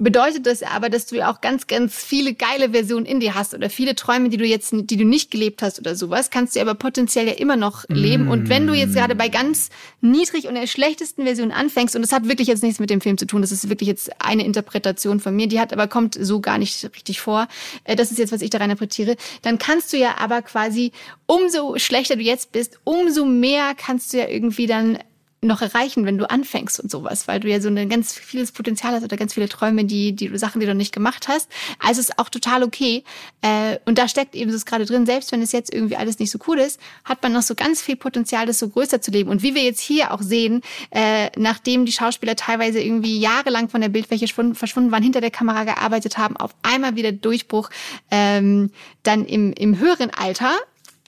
bedeutet 0.00 0.46
das 0.46 0.62
aber, 0.62 0.88
dass 0.88 1.06
du 1.06 1.16
ja 1.16 1.30
auch 1.30 1.40
ganz, 1.40 1.66
ganz 1.66 1.94
viele 1.94 2.34
geile 2.34 2.70
Versionen 2.70 3.06
in 3.06 3.20
dir 3.20 3.34
hast 3.34 3.54
oder 3.54 3.70
viele 3.70 3.94
Träume, 3.94 4.30
die 4.30 4.36
du 4.36 4.44
jetzt, 4.44 4.72
die 4.72 4.96
du 4.96 5.04
nicht 5.04 5.30
gelebt 5.30 5.62
hast 5.62 5.78
oder 5.78 5.94
sowas, 5.94 6.30
kannst 6.30 6.56
du 6.56 6.60
aber 6.60 6.74
potenziell 6.74 7.28
ja 7.28 7.34
immer 7.34 7.56
noch 7.56 7.84
leben. 7.88 8.26
Mm. 8.26 8.30
Und 8.30 8.48
wenn 8.48 8.66
du 8.66 8.74
jetzt 8.74 8.94
gerade 8.94 9.14
bei 9.14 9.28
ganz 9.28 9.68
niedrig 10.00 10.48
und 10.48 10.54
der 10.54 10.66
schlechtesten 10.66 11.24
Version 11.24 11.52
anfängst, 11.52 11.94
und 11.94 12.02
das 12.02 12.12
hat 12.12 12.28
wirklich 12.28 12.48
jetzt 12.48 12.62
nichts 12.62 12.80
mit 12.80 12.90
dem 12.90 13.00
Film 13.00 13.18
zu 13.18 13.26
tun, 13.26 13.42
das 13.42 13.52
ist 13.52 13.68
wirklich 13.68 13.88
jetzt 13.88 14.10
eine 14.20 14.44
Interpretation 14.44 15.20
von 15.20 15.36
mir, 15.36 15.46
die 15.46 15.60
hat 15.60 15.72
aber 15.72 15.86
kommt 15.86 16.16
so 16.18 16.40
gar 16.40 16.58
nicht 16.58 16.82
richtig 16.84 17.20
vor. 17.20 17.46
Äh, 17.84 17.94
das 17.94 18.10
ist 18.10 18.18
jetzt, 18.18 18.32
was 18.32 18.42
ich 18.42 18.50
da 18.50 18.58
rein 18.58 18.70
interpretiere. 18.70 19.16
Dann 19.42 19.58
kannst 19.58 19.92
du 19.92 19.98
ja 19.98 20.16
aber 20.18 20.42
quasi, 20.42 20.92
umso 21.26 21.78
schlechter 21.78 22.16
du 22.16 22.22
jetzt 22.22 22.52
bist, 22.52 22.80
umso 22.84 23.24
mehr 23.24 23.74
kannst 23.76 24.12
du 24.12 24.18
ja 24.18 24.28
irgendwie 24.28 24.66
dann 24.66 24.98
noch 25.42 25.62
erreichen, 25.62 26.04
wenn 26.04 26.18
du 26.18 26.28
anfängst 26.28 26.80
und 26.80 26.90
sowas, 26.90 27.26
weil 27.26 27.40
du 27.40 27.48
ja 27.48 27.60
so 27.60 27.68
ein 27.68 27.88
ganz 27.88 28.12
vieles 28.12 28.52
Potenzial 28.52 28.92
hast 28.92 29.04
oder 29.04 29.16
ganz 29.16 29.32
viele 29.32 29.48
Träume, 29.48 29.86
die, 29.86 30.12
die 30.12 30.36
Sachen, 30.36 30.60
die 30.60 30.66
du 30.66 30.74
nicht 30.74 30.92
gemacht 30.92 31.28
hast. 31.28 31.50
Also 31.78 32.00
ist 32.00 32.18
auch 32.18 32.28
total 32.28 32.62
okay. 32.62 33.04
Äh, 33.40 33.78
und 33.86 33.96
da 33.96 34.06
steckt 34.06 34.34
eben 34.34 34.52
das 34.52 34.66
gerade 34.66 34.84
drin, 34.84 35.06
selbst 35.06 35.32
wenn 35.32 35.40
es 35.40 35.52
jetzt 35.52 35.72
irgendwie 35.72 35.96
alles 35.96 36.18
nicht 36.18 36.30
so 36.30 36.38
cool 36.46 36.58
ist, 36.58 36.78
hat 37.04 37.22
man 37.22 37.32
noch 37.32 37.40
so 37.42 37.54
ganz 37.54 37.80
viel 37.80 37.96
Potenzial, 37.96 38.44
das 38.44 38.58
so 38.58 38.68
größer 38.68 39.00
zu 39.00 39.10
leben. 39.10 39.30
Und 39.30 39.42
wie 39.42 39.54
wir 39.54 39.62
jetzt 39.62 39.80
hier 39.80 40.12
auch 40.12 40.20
sehen, 40.20 40.60
äh, 40.90 41.30
nachdem 41.38 41.86
die 41.86 41.92
Schauspieler 41.92 42.36
teilweise 42.36 42.80
irgendwie 42.80 43.18
jahrelang 43.18 43.70
von 43.70 43.80
der 43.80 43.88
Bildfläche 43.88 44.26
verschwunden 44.28 44.92
waren, 44.92 45.02
hinter 45.02 45.22
der 45.22 45.30
Kamera 45.30 45.64
gearbeitet 45.64 46.18
haben, 46.18 46.36
auf 46.36 46.54
einmal 46.62 46.96
wieder 46.96 47.12
Durchbruch, 47.12 47.70
ähm, 48.10 48.70
dann 49.04 49.24
im, 49.24 49.54
im 49.54 49.78
höheren 49.78 50.10
Alter 50.10 50.52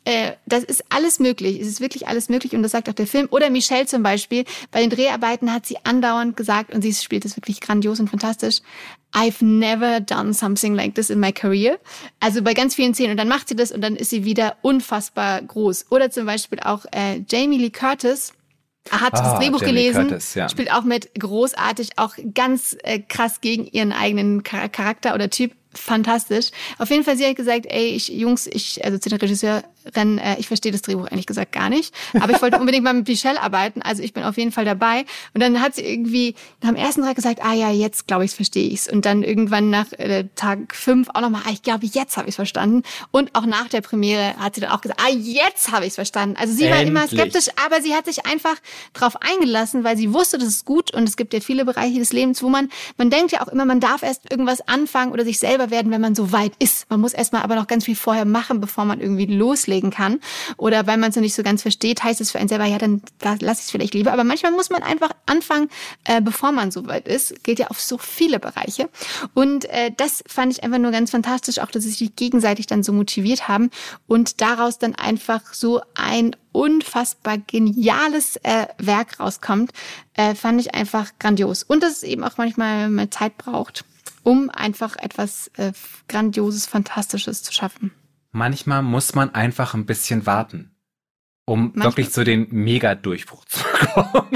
äh, 0.05 0.33
das 0.47 0.65
ist 0.65 0.85
alles 0.89 1.21
möglich. 1.21 1.61
Es 1.61 1.69
ist 1.69 1.81
wirklich 1.81 2.09
alles 2.09 2.29
möglich 2.29 2.55
und 2.55 2.63
das 2.63 2.73
sagt 2.73 2.89
auch 2.89 2.95
der 2.95 3.07
Film. 3.07 3.29
Oder 3.31 3.51
Michelle 3.51 3.87
zum 3.87 4.03
Beispiel. 4.03 4.45
Bei 4.71 4.81
den 4.81 4.91
Dreharbeiten 4.91 5.53
hat 5.53 5.67
sie 5.67 5.77
andauernd 5.85 6.37
gesagt 6.37 6.75
und 6.75 6.83
sie 6.83 6.93
spielt 6.93 7.25
das 7.25 7.37
wirklich 7.37 7.61
grandios 7.61 8.01
und 8.01 8.09
fantastisch. 8.11 8.61
I've 9.15 9.45
never 9.45 10.01
done 10.01 10.35
something 10.35 10.75
like 10.75 10.95
this 10.95 11.11
in 11.11 11.21
my 11.21 11.33
career. 11.33 11.79
Also 12.19 12.43
bei 12.43 12.55
ganz 12.55 12.75
vielen 12.75 12.95
Szenen. 12.95 13.13
Und 13.13 13.17
dann 13.19 13.29
macht 13.29 13.49
sie 13.49 13.57
das 13.57 13.71
und 13.71 13.81
dann 13.81 13.95
ist 13.95 14.11
sie 14.11 14.25
wieder 14.25 14.57
unfassbar 14.63 15.41
groß. 15.43 15.87
Oder 15.91 16.11
zum 16.11 16.27
Beispiel 16.27 16.59
auch 16.61 16.85
äh, 16.91 17.23
Jamie 17.29 17.59
Lee 17.59 17.71
Curtis 17.71 18.33
hat 18.91 19.15
ah, 19.15 19.23
das 19.23 19.39
Drehbuch 19.39 19.61
Jamie 19.61 19.75
gelesen, 19.75 20.09
Curtis, 20.09 20.35
ja. 20.35 20.49
spielt 20.49 20.73
auch 20.73 20.83
mit 20.83 21.15
großartig, 21.15 21.91
auch 21.97 22.15
ganz 22.35 22.77
äh, 22.83 22.99
krass 22.99 23.41
gegen 23.41 23.67
ihren 23.67 23.93
eigenen 23.93 24.43
Charakter 24.43 25.15
oder 25.15 25.31
Typ 25.31 25.53
fantastisch. 25.75 26.51
Auf 26.79 26.91
jeden 26.91 27.05
Fall, 27.05 27.17
sie 27.17 27.27
hat 27.27 27.37
gesagt, 27.37 27.67
ey, 27.69 27.89
ich, 27.89 28.09
Jungs, 28.09 28.47
ich, 28.47 28.85
also 28.85 28.99
zu 28.99 29.09
den 29.09 29.19
Regisseuren, 29.87 30.19
äh, 30.19 30.37
ich 30.39 30.49
verstehe 30.49 30.73
das 30.73 30.83
Drehbuch 30.83 31.11
ehrlich 31.11 31.27
gesagt 31.27 31.53
gar 31.53 31.69
nicht. 31.69 31.95
Aber 32.21 32.33
ich 32.33 32.43
wollte 32.43 32.59
unbedingt 32.59 32.85
mal 32.85 32.95
mit 32.95 33.09
Michelle 33.09 33.41
arbeiten, 33.41 33.83
also 33.83 34.03
ich 34.03 34.13
bin 34.13 34.25
auf 34.25 34.37
jeden 34.37 34.53
Fall 34.53 34.65
dabei. 34.65 35.05
Und 35.35 35.43
dann 35.43 35.61
hat 35.61 35.75
sie 35.75 35.83
irgendwie 35.83 36.35
dem 36.63 36.77
ersten 36.77 37.03
Tag 37.03 37.17
gesagt, 37.17 37.41
ah 37.43 37.53
ja, 37.53 37.71
jetzt 37.71 38.07
glaube 38.07 38.25
ich, 38.25 38.33
verstehe 38.33 38.69
ich's. 38.69 38.91
Und 38.91 39.05
dann 39.05 39.23
irgendwann 39.23 39.71
nach 39.71 39.93
äh, 39.93 40.25
Tag 40.35 40.75
fünf 40.75 41.09
auch 41.15 41.21
nochmal, 41.21 41.43
ah, 41.47 41.51
ich 41.53 41.63
glaube, 41.63 41.87
jetzt 41.87 42.17
habe 42.17 42.29
ich's 42.29 42.37
verstanden. 42.37 42.83
Und 43.11 43.35
auch 43.35 43.47
nach 43.47 43.69
der 43.69 43.81
Premiere 43.81 44.37
hat 44.39 44.55
sie 44.55 44.61
dann 44.61 44.71
auch 44.71 44.81
gesagt, 44.81 45.01
ah, 45.03 45.11
jetzt 45.11 45.73
habe 45.73 45.87
ich's 45.87 45.97
verstanden. 45.97 46.37
Also 46.39 46.53
sie 46.55 46.65
Endlich. 46.65 46.95
war 46.95 47.03
immer 47.03 47.09
skeptisch, 47.09 47.49
aber 47.65 47.81
sie 47.81 47.95
hat 47.95 48.07
sich 48.07 48.27
einfach 48.27 48.57
drauf 48.93 49.17
eingelassen, 49.21 49.85
weil 49.85 49.97
sie 49.97 50.13
wusste, 50.13 50.39
das 50.39 50.49
ist 50.49 50.65
gut. 50.65 50.93
Und 50.95 51.05
es 51.09 51.17
gibt 51.17 51.35
ja 51.35 51.41
viele 51.41 51.65
Bereiche 51.65 51.99
des 51.99 52.13
Lebens, 52.13 52.43
wo 52.43 52.49
man, 52.49 52.71
man 52.97 53.11
denkt 53.11 53.33
ja 53.33 53.43
auch 53.43 53.49
immer, 53.49 53.65
man 53.65 53.81
darf 53.81 54.03
erst 54.03 54.31
irgendwas 54.31 54.67
anfangen 54.69 55.13
oder 55.13 55.25
sich 55.25 55.39
selber 55.39 55.71
werden, 55.71 55.91
wenn 55.93 56.01
man 56.01 56.15
so 56.15 56.33
weit 56.33 56.53
ist. 56.59 56.89
Man 56.91 57.01
muss 57.01 57.13
erstmal 57.13 57.43
aber 57.43 57.57
noch 57.57 57.67
ganz 57.67 57.85
viel 57.85 57.97
vorher 57.97 58.25
machen, 58.25 58.61
bevor 58.61 58.85
man 58.85 59.01
irgendwie 59.01 59.27
loslegt 59.27 59.72
loslegen 59.73 59.91
kann. 59.91 60.21
Oder 60.57 60.87
weil 60.87 60.99
man 60.99 61.11
es 61.11 61.17
noch 61.17 61.23
nicht 61.23 61.35
so 61.35 61.43
ganz 61.43 61.63
versteht, 61.63 62.05
heißt 62.05 62.21
es 62.21 62.31
für 62.31 62.39
einen 62.39 62.49
selber, 62.49 62.65
ja, 62.67 62.79
dann 62.79 63.03
lasse 63.23 63.61
ich 63.61 63.67
es 63.67 63.71
vielleicht 63.71 63.95
lieber. 63.95 64.13
Aber 64.13 64.25
manchmal 64.25 64.53
muss 64.53 64.71
man 64.71 64.83
einfach 64.83 65.11
anfangen, 65.27 65.69
äh, 66.05 66.21
bevor 66.21 66.53
man 66.53 66.71
so 66.71 66.87
weit 66.87 67.09
ist. 67.09 67.43
Gilt 67.45 67.59
ja 67.59 67.69
auf 67.69 67.81
so 67.81 67.99
viele 67.99 68.39
Bereiche. 68.39 68.89
Und 69.35 69.65
äh, 69.67 69.91
das 69.97 70.23
fand 70.27 70.53
ich 70.53 70.63
einfach 70.63 70.79
nur 70.79 70.91
ganz 70.91 71.11
fantastisch, 71.11 71.59
auch 71.59 71.71
dass 71.71 71.85
sie 71.85 71.91
sich 71.91 72.17
gegenseitig 72.17 72.67
dann 72.67 72.83
so 72.83 72.93
motiviert 72.93 73.49
haben 73.49 73.71
und 74.07 74.41
daraus 74.41 74.79
dann 74.79 74.95
einfach 74.95 75.55
so 75.55 75.81
ein 75.95 76.37
unfassbar 76.53 77.39
geniales 77.39 78.37
äh, 78.43 78.67
Werk 78.79 79.19
rauskommt, 79.19 79.73
äh, 80.15 80.35
fand 80.35 80.61
ich 80.61 80.75
einfach 80.75 81.13
grandios. 81.19 81.63
Und 81.63 81.83
dass 81.83 81.99
es 81.99 82.03
eben 82.03 82.25
auch 82.25 82.37
manchmal 82.37 82.91
mehr 82.91 83.11
Zeit 83.11 83.39
braucht, 83.39 83.85
um 84.23 84.51
einfach 84.51 84.97
etwas 84.97 85.51
äh, 85.57 85.73
Grandioses, 86.09 86.67
Fantastisches 86.67 87.43
zu 87.43 87.53
schaffen. 87.55 87.93
Manchmal 88.33 88.83
muss 88.83 89.15
man 89.15 89.35
einfach 89.35 89.75
ein 89.75 89.87
bisschen 89.87 90.27
warten, 90.27 90.75
um 91.45 91.65
Manchmal. 91.65 91.85
wirklich 91.85 92.11
zu 92.11 92.25
den 92.25 92.49
Mega-Durchbruch 92.51 93.45
zu 93.45 93.63
kommen. 93.63 94.27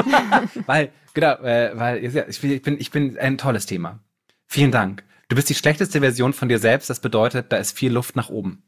weil, 0.66 0.92
genau, 1.14 1.34
äh, 1.38 1.72
weil 1.74 2.04
ich 2.04 2.62
bin, 2.62 2.78
ich 2.78 2.90
bin 2.90 3.18
ein 3.18 3.38
tolles 3.38 3.64
Thema. 3.64 4.00
Vielen 4.46 4.70
Dank. 4.70 5.02
Du 5.28 5.34
bist 5.34 5.48
die 5.48 5.54
schlechteste 5.54 6.00
Version 6.00 6.34
von 6.34 6.48
dir 6.48 6.58
selbst. 6.58 6.90
Das 6.90 7.00
bedeutet, 7.00 7.50
da 7.50 7.56
ist 7.56 7.76
viel 7.76 7.90
Luft 7.90 8.16
nach 8.16 8.28
oben. 8.28 8.62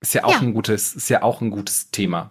Ist 0.00 0.14
ja 0.14 0.24
auch 0.24 0.32
ja. 0.32 0.40
ein 0.40 0.54
gutes, 0.54 0.94
ist 0.94 1.08
ja 1.10 1.22
auch 1.22 1.40
ein 1.40 1.50
gutes 1.50 1.90
Thema. 1.90 2.30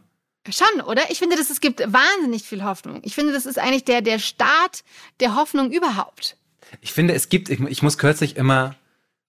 Schon, 0.49 0.81
oder? 0.81 1.09
Ich 1.09 1.19
finde, 1.19 1.37
dass 1.37 1.49
es 1.49 1.61
gibt 1.61 1.79
wahnsinnig 1.79 2.43
viel 2.43 2.63
Hoffnung. 2.63 2.99
Ich 3.03 3.15
finde, 3.15 3.31
das 3.31 3.45
ist 3.45 3.57
eigentlich 3.57 3.85
der, 3.85 4.01
der 4.01 4.19
Start 4.19 4.83
der 5.21 5.35
Hoffnung 5.35 5.71
überhaupt. 5.71 6.35
Ich 6.81 6.91
finde, 6.91 7.13
es 7.13 7.29
gibt, 7.29 7.49
ich, 7.49 7.61
ich 7.61 7.81
muss 7.81 7.97
kürzlich 7.97 8.35
immer 8.35 8.75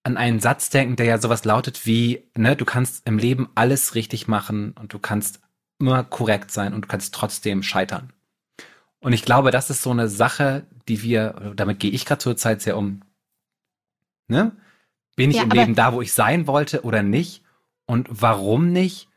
an 0.05 0.17
einen 0.19 0.39
Satz 0.39 0.71
denken, 0.71 0.97
der 0.97 1.07
ja 1.07 1.19
sowas 1.19 1.45
lautet 1.45 1.87
wie, 1.87 2.25
ne, 2.37 2.55
du 2.55 2.65
kannst 2.65 3.07
im 3.07 3.19
Leben 3.19 3.49
alles 3.55 3.95
richtig 3.95 4.29
machen 4.29 4.73
und 4.79 4.93
du 4.93 4.99
kannst 4.99 5.41
immer 5.81 6.05
korrekt 6.05 6.51
sein 6.51 6.75
und 6.75 6.83
du 6.83 6.89
kannst 6.89 7.15
trotzdem 7.15 7.63
scheitern. 7.63 8.13
Und 9.01 9.13
ich 9.13 9.25
glaube, 9.25 9.51
das 9.51 9.71
ist 9.71 9.83
so 9.83 9.91
eine 9.91 10.09
Sache, 10.09 10.67
die 10.89 11.03
wir, 11.03 11.53
damit 11.57 11.81
gehe 11.81 11.91
ich 11.91 12.05
gerade 12.05 12.21
zur 12.21 12.37
Zeit 12.37 12.63
sehr 12.63 12.77
um. 12.77 13.03
Ne? 14.29 14.53
Bin 15.17 15.31
ich 15.31 15.37
ja, 15.37 15.43
im 15.43 15.51
Leben 15.51 15.75
da, 15.75 15.93
wo 15.93 16.03
ich 16.03 16.13
sein 16.13 16.47
wollte 16.47 16.85
oder 16.85 17.03
nicht? 17.03 17.43
Und 17.87 18.09
warum 18.11 18.73
nicht? 18.73 19.09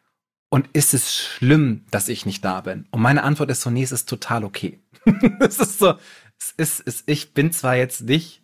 Und 0.49 0.69
ist 0.73 0.93
es 0.93 1.15
schlimm, 1.15 1.85
dass 1.91 2.07
ich 2.07 2.25
nicht 2.25 2.43
da 2.45 2.61
bin? 2.61 2.85
Und 2.91 3.01
meine 3.01 3.23
Antwort 3.23 3.49
ist 3.49 3.61
so, 3.61 3.69
nee, 3.69 3.83
es 3.83 3.91
ist 3.91 4.07
total 4.07 4.43
okay. 4.45 4.79
es 5.39 5.59
ist 5.59 5.79
so, 5.79 5.95
es 6.39 6.51
ist, 6.55 6.83
es, 6.85 7.03
ich 7.05 7.33
bin 7.33 7.51
zwar 7.51 7.75
jetzt 7.75 8.01
nicht, 8.01 8.41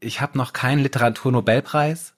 ich 0.00 0.20
habe 0.20 0.38
noch 0.38 0.52
keinen 0.52 0.80
Literaturnobelpreis, 0.80 2.14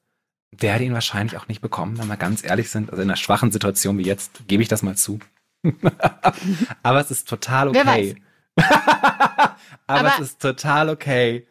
werde 0.52 0.84
ihn 0.84 0.94
wahrscheinlich 0.94 1.36
auch 1.36 1.48
nicht 1.48 1.60
bekommen, 1.60 1.98
wenn 1.98 2.08
wir 2.08 2.16
ganz 2.16 2.44
ehrlich 2.44 2.70
sind. 2.70 2.90
Also 2.90 3.02
in 3.02 3.08
einer 3.08 3.16
schwachen 3.16 3.52
Situation 3.52 3.98
wie 3.98 4.04
jetzt, 4.04 4.42
gebe 4.48 4.62
ich 4.62 4.68
das 4.68 4.82
mal 4.82 4.96
zu. 4.96 5.20
Aber 6.82 7.00
es 7.00 7.10
ist 7.10 7.28
total 7.28 7.68
okay. 7.68 8.16
Aber, 8.56 9.56
Aber, 9.86 10.08
es 10.14 10.20
ist 10.20 10.40
total 10.40 10.88
okay, 10.88 11.46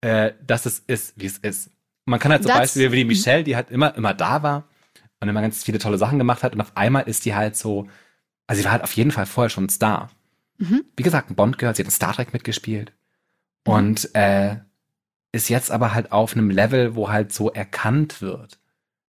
äh, 0.00 0.32
dass 0.44 0.66
es 0.66 0.80
ist, 0.86 1.14
wie 1.16 1.26
es 1.26 1.38
ist. 1.38 1.70
Man 2.06 2.18
kann 2.18 2.32
halt 2.32 2.42
zum 2.42 2.52
Beispiel 2.52 2.90
wie 2.92 2.96
die 2.96 3.04
Michelle, 3.04 3.44
die 3.44 3.56
halt 3.56 3.70
immer, 3.70 3.94
immer 3.94 4.14
da 4.14 4.42
war 4.42 4.64
und 5.20 5.28
immer 5.28 5.42
ganz 5.42 5.62
viele 5.62 5.78
tolle 5.78 5.98
Sachen 5.98 6.18
gemacht 6.18 6.42
hat 6.42 6.54
und 6.54 6.60
auf 6.60 6.76
einmal 6.76 7.08
ist 7.08 7.24
die 7.24 7.34
halt 7.34 7.56
so, 7.56 7.88
also 8.46 8.60
sie 8.60 8.64
war 8.64 8.72
halt 8.72 8.82
auf 8.82 8.92
jeden 8.94 9.10
Fall 9.10 9.26
vorher 9.26 9.50
schon 9.50 9.64
ein 9.64 9.68
Star. 9.68 10.10
Mhm. 10.58 10.84
Wie 10.96 11.02
gesagt, 11.02 11.30
ein 11.30 11.36
Bond 11.36 11.58
gehört, 11.58 11.76
sie 11.76 11.82
hat 11.82 11.88
in 11.88 11.92
Star 11.92 12.14
Trek 12.14 12.32
mitgespielt 12.32 12.92
mhm. 13.66 13.72
und 13.72 14.14
äh, 14.14 14.56
ist 15.32 15.48
jetzt 15.48 15.70
aber 15.70 15.94
halt 15.94 16.12
auf 16.12 16.34
einem 16.34 16.50
Level, 16.50 16.94
wo 16.94 17.10
halt 17.10 17.32
so 17.32 17.50
erkannt 17.50 18.20
wird, 18.20 18.58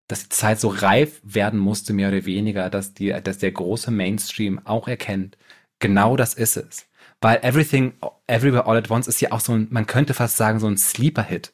dass 0.08 0.24
die 0.24 0.30
Zeit 0.30 0.60
so 0.60 0.68
reif 0.68 1.22
werden 1.24 1.60
musste, 1.60 1.94
mehr 1.94 2.10
oder 2.10 2.25
weniger, 2.25 2.70
dass 2.70 2.94
die, 2.94 3.16
dass 3.24 3.38
der 3.38 3.51
große 3.51 3.92
Mainstream 3.92 4.60
auch 4.66 4.88
erkennt, 4.88 5.38
genau 5.80 6.16
das 6.18 6.34
ist 6.34 6.58
es. 6.58 6.86
Weil 7.22 7.40
Everything, 7.44 7.94
Everywhere 8.28 8.66
All 8.66 8.78
at 8.78 8.90
Once 8.90 9.08
ist 9.08 9.22
ja 9.22 9.32
auch 9.32 9.40
so 9.40 9.54
ein, 9.54 9.68
man 9.70 9.88
könnte 9.88 10.13
fast 10.13 10.38
sagen, 10.38 10.60
so 10.60 10.68
ein 10.68 10.78
Sleeper-Hit. 10.78 11.54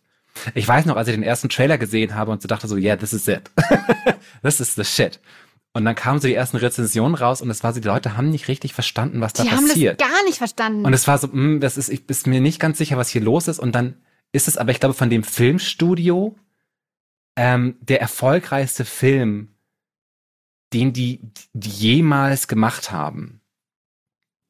Ich 0.54 0.68
weiß 0.68 0.86
noch, 0.86 0.96
als 0.96 1.08
ich 1.08 1.16
den 1.16 1.24
ersten 1.24 1.50
Trailer 1.50 1.78
gesehen 1.78 2.16
habe 2.16 2.32
und 2.32 2.42
so 2.42 2.48
dachte 2.48 2.68
so, 2.68 2.78
yeah, 2.78 2.96
this 2.96 3.14
is 3.14 3.28
it. 3.28 3.52
this 4.44 4.60
is 4.60 4.76
the 4.76 4.84
shit. 4.84 5.20
Und 5.74 5.86
dann 5.86 5.96
kamen 5.96 6.20
so 6.20 6.28
die 6.28 6.34
ersten 6.34 6.58
Rezensionen 6.58 7.16
raus 7.16 7.42
und 7.42 7.50
es 7.50 7.64
war 7.64 7.74
so, 7.74 7.80
die 7.80 7.88
Leute 7.88 8.18
haben 8.18 8.30
nicht 8.30 8.48
richtig 8.48 8.74
verstanden, 8.74 9.22
was 9.22 9.34
da 9.34 9.44
die 9.44 9.50
passiert. 9.50 10.00
Die 10.00 10.04
haben 10.04 10.10
das 10.10 10.18
gar 10.18 10.26
nicht 10.26 10.38
verstanden. 10.38 10.86
Und 10.86 10.94
es 10.94 11.08
war 11.08 11.18
so, 11.18 11.28
mh, 11.28 11.34
hm, 11.34 11.60
das 11.60 11.78
ist, 11.78 11.90
ich 11.90 12.08
bin 12.08 12.18
mir 12.26 12.42
nicht 12.42 12.60
ganz 12.60 12.78
sicher, 12.78 12.98
was 12.98 13.10
hier 13.10 13.22
los 13.22 13.48
ist. 13.48 13.60
Und 13.60 13.74
dann 13.74 13.96
ist 14.32 14.48
es 14.48 14.58
aber, 14.58 14.72
ich 14.72 14.80
glaube, 14.80 14.94
von 14.94 15.10
dem 15.10 15.24
Filmstudio 15.24 16.36
ähm, 17.36 17.78
der 17.82 18.02
erfolgreichste 18.02 18.86
Film, 18.86 19.56
den 20.74 20.94
die, 20.94 21.22
die 21.54 21.70
jemals 21.70 22.48
gemacht 22.48 22.92
haben. 22.92 23.42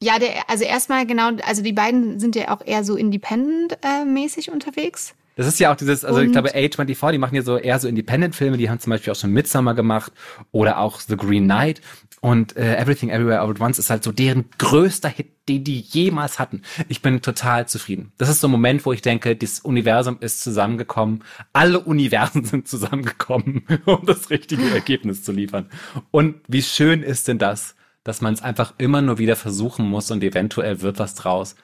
Ja, 0.02 0.20
der, 0.20 0.50
also 0.50 0.64
erstmal 0.64 1.06
genau, 1.06 1.32
also 1.44 1.64
die 1.64 1.74
beiden 1.74 2.20
sind 2.20 2.36
ja 2.36 2.56
auch 2.56 2.66
eher 2.66 2.84
so 2.84 2.96
independent-mäßig 2.96 4.48
äh, 4.48 4.52
unterwegs. 4.52 5.16
Das 5.38 5.48
ist 5.48 5.60
ja 5.60 5.72
auch 5.72 5.76
dieses, 5.76 6.04
also 6.04 6.20
und 6.20 6.26
ich 6.26 6.32
glaube 6.32 6.50
A24, 6.50 7.12
die 7.12 7.18
machen 7.20 7.36
ja 7.36 7.44
so 7.44 7.58
eher 7.58 7.80
so 7.80 7.88
Independent-Filme, 7.88 8.58
die 8.58 8.70
haben 8.70 8.80
zum 8.80 8.90
Beispiel 8.90 9.14
auch 9.14 9.18
schon 9.18 9.32
Midsummer 9.32 9.76
gemacht 9.76 10.12
oder 10.52 10.80
auch 10.80 11.00
The 11.00 11.16
Green 11.16 11.46
Knight 11.46 11.82
und 12.22 12.58
äh, 12.58 12.76
Everything 12.76 13.10
Everywhere 13.10 13.42
All 13.42 13.52
at 13.52 13.62
Once 13.62 13.78
ist 13.78 13.92
halt 13.92 14.04
so 14.04 14.12
deren 14.12 14.46
größter 14.58 15.10
Hit, 15.10 15.28
den 15.48 15.64
die 15.64 15.80
jemals 15.80 16.40
hatten. 16.40 16.64
Ich 16.90 17.04
bin 17.04 17.22
total 17.22 17.68
zufrieden. 17.68 18.12
Das 18.18 18.30
ist 18.30 18.42
so 18.42 18.48
ein 18.48 18.52
Moment, 18.52 18.86
wo 18.86 18.94
ich 18.94 19.04
denke, 19.04 19.36
das 19.36 19.60
Universum 19.60 20.18
ist 20.20 20.42
zusammengekommen, 20.42 21.24
alle 21.54 21.80
Universen 21.80 22.44
sind 22.44 22.68
zusammengekommen, 22.68 23.64
um 23.86 24.06
das 24.06 24.32
richtige 24.32 24.70
Ergebnis 24.72 25.24
zu 25.24 25.32
liefern. 25.32 25.70
Und 26.10 26.38
wie 26.48 26.64
schön 26.64 27.04
ist 27.04 27.28
denn 27.28 27.38
das, 27.38 27.76
dass 28.04 28.22
man 28.22 28.34
es 28.34 28.42
einfach 28.42 28.74
immer 28.78 29.02
nur 29.02 29.20
wieder 29.20 29.36
versuchen 29.36 29.88
muss 29.88 30.10
und 30.10 30.24
eventuell 30.24 30.82
wird 30.82 30.98
was 30.98 31.14
draus. 31.14 31.56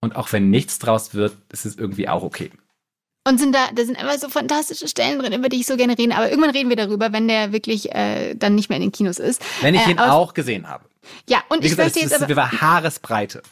Und 0.00 0.16
auch 0.16 0.32
wenn 0.32 0.48
nichts 0.48 0.78
draus 0.78 1.14
wird, 1.14 1.36
ist 1.52 1.66
es 1.66 1.76
irgendwie 1.76 2.08
auch 2.08 2.22
okay. 2.22 2.50
Und 3.24 3.38
sind 3.38 3.54
da, 3.54 3.68
da 3.74 3.84
sind 3.84 4.00
immer 4.00 4.18
so 4.18 4.28
fantastische 4.28 4.88
Stellen 4.88 5.18
drin, 5.18 5.32
über 5.32 5.48
die 5.48 5.60
ich 5.60 5.66
so 5.66 5.76
gerne 5.76 5.98
rede. 5.98 6.14
Aber 6.14 6.30
irgendwann 6.30 6.50
reden 6.50 6.70
wir 6.70 6.76
darüber, 6.76 7.12
wenn 7.12 7.28
der 7.28 7.52
wirklich 7.52 7.94
äh, 7.94 8.34
dann 8.34 8.54
nicht 8.54 8.70
mehr 8.70 8.76
in 8.76 8.82
den 8.82 8.92
Kinos 8.92 9.18
ist. 9.18 9.42
Wenn 9.60 9.74
ich 9.74 9.86
äh, 9.86 9.90
ihn 9.90 9.98
auch 9.98 10.32
gesehen 10.32 10.68
habe. 10.68 10.84
Ja, 11.28 11.42
und 11.48 11.62
Wie 11.62 11.66
ich 11.66 11.72
gesagt, 11.72 11.94
möchte 11.94 12.00
jetzt 12.00 12.14
aber. 12.14 12.28
Wir 12.28 12.36
war 12.36 12.52
Haaresbreite. 12.52 13.42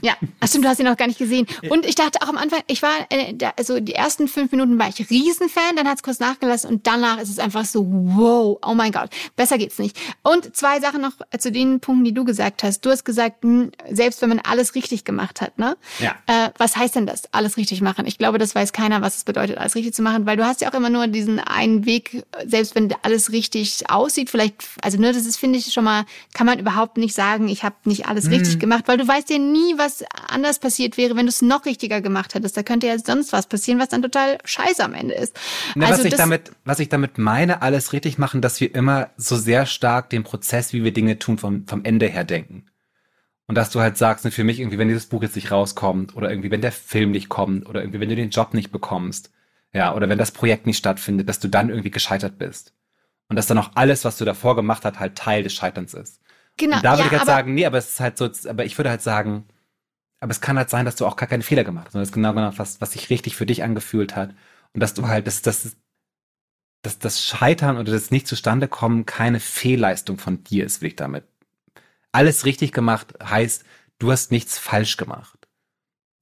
Ja, 0.00 0.14
ach 0.40 0.48
stimmt, 0.48 0.64
du 0.64 0.68
hast 0.68 0.80
ihn 0.80 0.86
noch 0.86 0.96
gar 0.96 1.06
nicht 1.06 1.18
gesehen. 1.18 1.46
Und 1.68 1.86
ich 1.86 1.94
dachte 1.94 2.22
auch 2.22 2.28
am 2.28 2.36
Anfang, 2.36 2.60
ich 2.66 2.82
war, 2.82 3.06
äh, 3.10 3.34
also 3.56 3.80
die 3.80 3.94
ersten 3.94 4.28
fünf 4.28 4.50
Minuten 4.52 4.78
war 4.78 4.88
ich 4.88 5.10
Riesenfan, 5.10 5.76
dann 5.76 5.88
hat 5.88 5.96
es 5.96 6.02
kurz 6.02 6.18
nachgelassen 6.18 6.70
und 6.70 6.86
danach 6.86 7.18
ist 7.18 7.28
es 7.28 7.38
einfach 7.38 7.64
so, 7.64 7.86
wow, 7.88 8.58
oh 8.64 8.74
mein 8.74 8.92
Gott, 8.92 9.10
besser 9.36 9.58
geht's 9.58 9.78
nicht. 9.78 9.96
Und 10.22 10.54
zwei 10.56 10.80
Sachen 10.80 11.00
noch 11.00 11.12
zu 11.38 11.52
den 11.52 11.80
Punkten, 11.80 12.04
die 12.04 12.14
du 12.14 12.24
gesagt 12.24 12.62
hast. 12.62 12.84
Du 12.84 12.90
hast 12.90 13.04
gesagt, 13.04 13.42
hm, 13.42 13.72
selbst 13.90 14.22
wenn 14.22 14.28
man 14.28 14.40
alles 14.40 14.74
richtig 14.74 15.04
gemacht 15.04 15.40
hat, 15.40 15.58
ne? 15.58 15.76
Ja. 15.98 16.16
Äh, 16.26 16.50
was 16.58 16.76
heißt 16.76 16.96
denn 16.96 17.06
das, 17.06 17.22
alles 17.32 17.56
richtig 17.56 17.80
machen? 17.80 18.06
Ich 18.06 18.18
glaube, 18.18 18.38
das 18.38 18.54
weiß 18.54 18.72
keiner, 18.72 19.02
was 19.02 19.16
es 19.16 19.24
bedeutet, 19.24 19.58
alles 19.58 19.74
richtig 19.74 19.94
zu 19.94 20.02
machen, 20.02 20.26
weil 20.26 20.36
du 20.36 20.44
hast 20.44 20.60
ja 20.60 20.70
auch 20.70 20.74
immer 20.74 20.90
nur 20.90 21.06
diesen 21.06 21.38
einen 21.40 21.86
Weg, 21.86 22.24
selbst 22.46 22.74
wenn 22.74 22.92
alles 23.02 23.32
richtig 23.32 23.90
aussieht, 23.90 24.30
vielleicht, 24.30 24.56
also 24.82 24.98
ne, 24.98 25.12
das 25.12 25.26
ist, 25.26 25.36
finde 25.36 25.58
ich, 25.58 25.72
schon 25.72 25.84
mal, 25.84 26.04
kann 26.34 26.46
man 26.46 26.58
überhaupt 26.58 26.96
nicht 26.96 27.14
sagen, 27.14 27.48
ich 27.48 27.62
habe 27.62 27.76
nicht 27.84 28.06
alles 28.06 28.24
hm. 28.24 28.32
richtig 28.32 28.58
gemacht, 28.58 28.84
weil 28.86 28.98
du 28.98 29.06
weißt 29.06 29.30
ja 29.30 29.38
nie, 29.38 29.61
nie, 29.62 29.78
was 29.78 30.04
anders 30.28 30.58
passiert 30.58 30.96
wäre, 30.96 31.16
wenn 31.16 31.26
du 31.26 31.30
es 31.30 31.42
noch 31.42 31.64
richtiger 31.64 32.00
gemacht 32.00 32.34
hättest. 32.34 32.56
Da 32.56 32.62
könnte 32.62 32.86
ja 32.86 32.98
sonst 32.98 33.32
was 33.32 33.46
passieren, 33.46 33.78
was 33.78 33.88
dann 33.88 34.02
total 34.02 34.38
scheiße 34.44 34.82
am 34.82 34.94
Ende 34.94 35.14
ist. 35.14 35.38
Na, 35.74 35.86
also 35.86 35.98
was, 35.98 36.04
ich 36.04 36.14
damit, 36.14 36.52
was 36.64 36.78
ich 36.80 36.88
damit 36.88 37.18
meine, 37.18 37.62
alles 37.62 37.92
richtig 37.92 38.18
machen, 38.18 38.40
dass 38.40 38.60
wir 38.60 38.74
immer 38.74 39.10
so 39.16 39.36
sehr 39.36 39.66
stark 39.66 40.10
den 40.10 40.24
Prozess, 40.24 40.72
wie 40.72 40.84
wir 40.84 40.92
Dinge 40.92 41.18
tun, 41.18 41.38
vom, 41.38 41.66
vom 41.66 41.84
Ende 41.84 42.06
her 42.06 42.24
denken. 42.24 42.66
Und 43.46 43.56
dass 43.56 43.70
du 43.70 43.80
halt 43.80 43.98
sagst, 43.98 44.24
ne, 44.24 44.30
für 44.30 44.44
mich 44.44 44.60
irgendwie, 44.60 44.78
wenn 44.78 44.88
dieses 44.88 45.06
Buch 45.06 45.22
jetzt 45.22 45.36
nicht 45.36 45.50
rauskommt 45.50 46.16
oder 46.16 46.30
irgendwie, 46.30 46.50
wenn 46.50 46.62
der 46.62 46.72
Film 46.72 47.10
nicht 47.10 47.28
kommt 47.28 47.68
oder 47.68 47.82
irgendwie, 47.82 48.00
wenn 48.00 48.08
du 48.08 48.16
den 48.16 48.30
Job 48.30 48.54
nicht 48.54 48.72
bekommst, 48.72 49.30
ja, 49.74 49.94
oder 49.94 50.08
wenn 50.08 50.18
das 50.18 50.30
Projekt 50.30 50.66
nicht 50.66 50.78
stattfindet, 50.78 51.28
dass 51.28 51.38
du 51.38 51.48
dann 51.48 51.68
irgendwie 51.68 51.90
gescheitert 51.90 52.38
bist. 52.38 52.72
Und 53.28 53.36
dass 53.36 53.46
dann 53.46 53.58
auch 53.58 53.72
alles, 53.74 54.04
was 54.04 54.18
du 54.18 54.24
davor 54.24 54.56
gemacht 54.56 54.84
hast, 54.84 54.98
halt 54.98 55.16
Teil 55.16 55.42
des 55.42 55.54
Scheiterns 55.54 55.92
ist. 55.94 56.21
Genau. 56.56 56.76
Und 56.76 56.84
da 56.84 56.92
würde 56.92 57.00
ja, 57.02 57.06
ich 57.06 57.18
halt 57.18 57.26
sagen, 57.26 57.54
nee, 57.54 57.66
aber 57.66 57.78
es 57.78 57.90
ist 57.90 58.00
halt 58.00 58.18
so, 58.18 58.28
aber 58.48 58.64
ich 58.64 58.78
würde 58.78 58.90
halt 58.90 59.02
sagen, 59.02 59.46
aber 60.20 60.30
es 60.30 60.40
kann 60.40 60.56
halt 60.56 60.70
sein, 60.70 60.84
dass 60.84 60.96
du 60.96 61.06
auch 61.06 61.16
gar 61.16 61.28
keine 61.28 61.42
Fehler 61.42 61.64
gemacht 61.64 61.86
hast, 61.86 61.92
sondern 61.92 62.04
es 62.04 62.10
ist 62.10 62.14
genau 62.14 62.32
genau 62.32 62.52
was, 62.56 62.80
was 62.80 62.92
sich 62.92 63.10
richtig 63.10 63.36
für 63.36 63.46
dich 63.46 63.62
angefühlt 63.62 64.14
hat. 64.14 64.34
Und 64.72 64.80
dass 64.80 64.94
du 64.94 65.08
halt, 65.08 65.26
dass, 65.26 65.42
dass, 65.42 65.76
dass 66.82 66.98
das 66.98 67.24
Scheitern 67.24 67.76
oder 67.76 67.92
das 67.92 68.10
nicht 68.10 68.28
zustande 68.28 68.68
kommen 68.68 69.06
keine 69.06 69.40
Fehlleistung 69.40 70.18
von 70.18 70.44
dir 70.44 70.64
ist, 70.64 70.80
will 70.80 70.88
ich 70.88 70.96
damit. 70.96 71.24
Alles 72.12 72.44
richtig 72.44 72.72
gemacht 72.72 73.14
heißt, 73.22 73.64
du 73.98 74.12
hast 74.12 74.30
nichts 74.30 74.58
falsch 74.58 74.96
gemacht. 74.96 75.41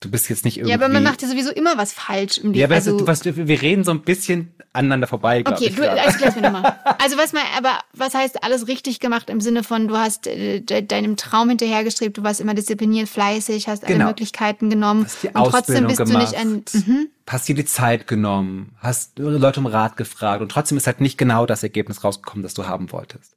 Du 0.01 0.11
bist 0.11 0.31
jetzt 0.31 0.47
nicht 0.47 0.57
irgendwie. 0.57 0.71
Ja, 0.71 0.77
aber 0.77 0.89
man 0.89 1.03
macht 1.03 1.21
ja 1.21 1.29
sowieso 1.29 1.51
immer 1.51 1.77
was 1.77 1.93
falsch 1.93 2.39
im 2.39 2.53
Leben. 2.53 2.61
Ja, 2.61 2.67
aber 2.67 2.77
also, 2.77 2.97
du, 2.97 3.07
was, 3.07 3.23
wir 3.25 3.63
reden 3.63 3.85
so 3.85 3.91
ein 3.91 4.01
bisschen 4.01 4.55
aneinander 4.73 5.07
vorbei, 5.07 5.43
okay, 5.47 5.67
ich. 5.67 5.77
Du 5.77 5.83
erklär's 5.83 6.37
mir 6.37 6.43
nochmal. 6.43 6.79
Also 6.99 7.17
was 7.17 7.33
mal, 7.33 7.43
aber 7.57 7.79
was 7.95 8.15
heißt 8.15 8.45
alles 8.45 8.69
richtig 8.69 9.01
gemacht 9.01 9.31
im 9.31 9.41
Sinne 9.41 9.63
von, 9.65 9.89
du 9.89 9.97
hast 9.97 10.27
äh, 10.27 10.61
deinem 10.61 11.17
Traum 11.17 11.49
hinterhergestrebt, 11.49 12.19
du 12.19 12.23
warst 12.23 12.41
immer 12.41 12.53
diszipliniert, 12.53 13.09
fleißig, 13.09 13.69
hast 13.69 13.85
alle 13.85 13.95
genau. 13.95 14.07
Möglichkeiten 14.09 14.69
genommen 14.69 15.05
hast 15.05 15.23
die 15.23 15.29
und 15.29 15.45
trotzdem 15.51 15.87
bist 15.87 15.99
gemacht, 15.99 16.15
du 16.15 16.19
nicht 16.19 16.35
ein. 16.35 16.65
Mhm. 16.73 17.09
Hast 17.27 17.49
dir 17.49 17.55
die 17.55 17.65
Zeit 17.65 18.07
genommen, 18.07 18.75
hast 18.79 19.19
Leute 19.19 19.61
um 19.61 19.67
Rat 19.67 19.97
gefragt 19.97 20.43
und 20.43 20.51
trotzdem 20.51 20.77
ist 20.77 20.87
halt 20.87 21.01
nicht 21.01 21.17
genau 21.17 21.47
das 21.47 21.63
Ergebnis 21.63 22.05
rausgekommen, 22.05 22.43
das 22.43 22.55
du 22.55 22.67
haben 22.67 22.93
wolltest. 22.93 23.37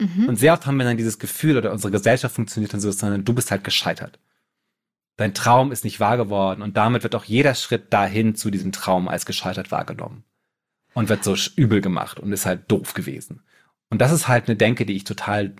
Mhm. 0.00 0.28
Und 0.28 0.36
sehr 0.36 0.52
oft 0.52 0.66
haben 0.66 0.76
wir 0.76 0.84
dann 0.84 0.96
dieses 0.96 1.18
Gefühl 1.18 1.56
oder 1.56 1.72
unsere 1.72 1.90
Gesellschaft 1.90 2.34
funktioniert 2.34 2.72
dann 2.72 2.80
so, 2.80 2.90
sondern 2.90 3.24
du 3.24 3.32
bist 3.32 3.50
halt 3.50 3.64
gescheitert. 3.64 4.18
Dein 5.18 5.34
Traum 5.34 5.72
ist 5.72 5.84
nicht 5.84 5.98
wahr 5.98 6.16
geworden 6.16 6.62
und 6.62 6.76
damit 6.76 7.02
wird 7.02 7.16
auch 7.16 7.24
jeder 7.24 7.54
Schritt 7.56 7.92
dahin 7.92 8.36
zu 8.36 8.52
diesem 8.52 8.70
Traum 8.70 9.08
als 9.08 9.26
gescheitert 9.26 9.72
wahrgenommen 9.72 10.22
und 10.94 11.08
wird 11.08 11.24
so 11.24 11.34
übel 11.56 11.80
gemacht 11.80 12.20
und 12.20 12.32
ist 12.32 12.46
halt 12.46 12.70
doof 12.70 12.94
gewesen. 12.94 13.42
Und 13.90 14.00
das 14.00 14.12
ist 14.12 14.28
halt 14.28 14.48
eine 14.48 14.56
Denke, 14.56 14.86
die 14.86 14.94
ich 14.94 15.02
total 15.02 15.54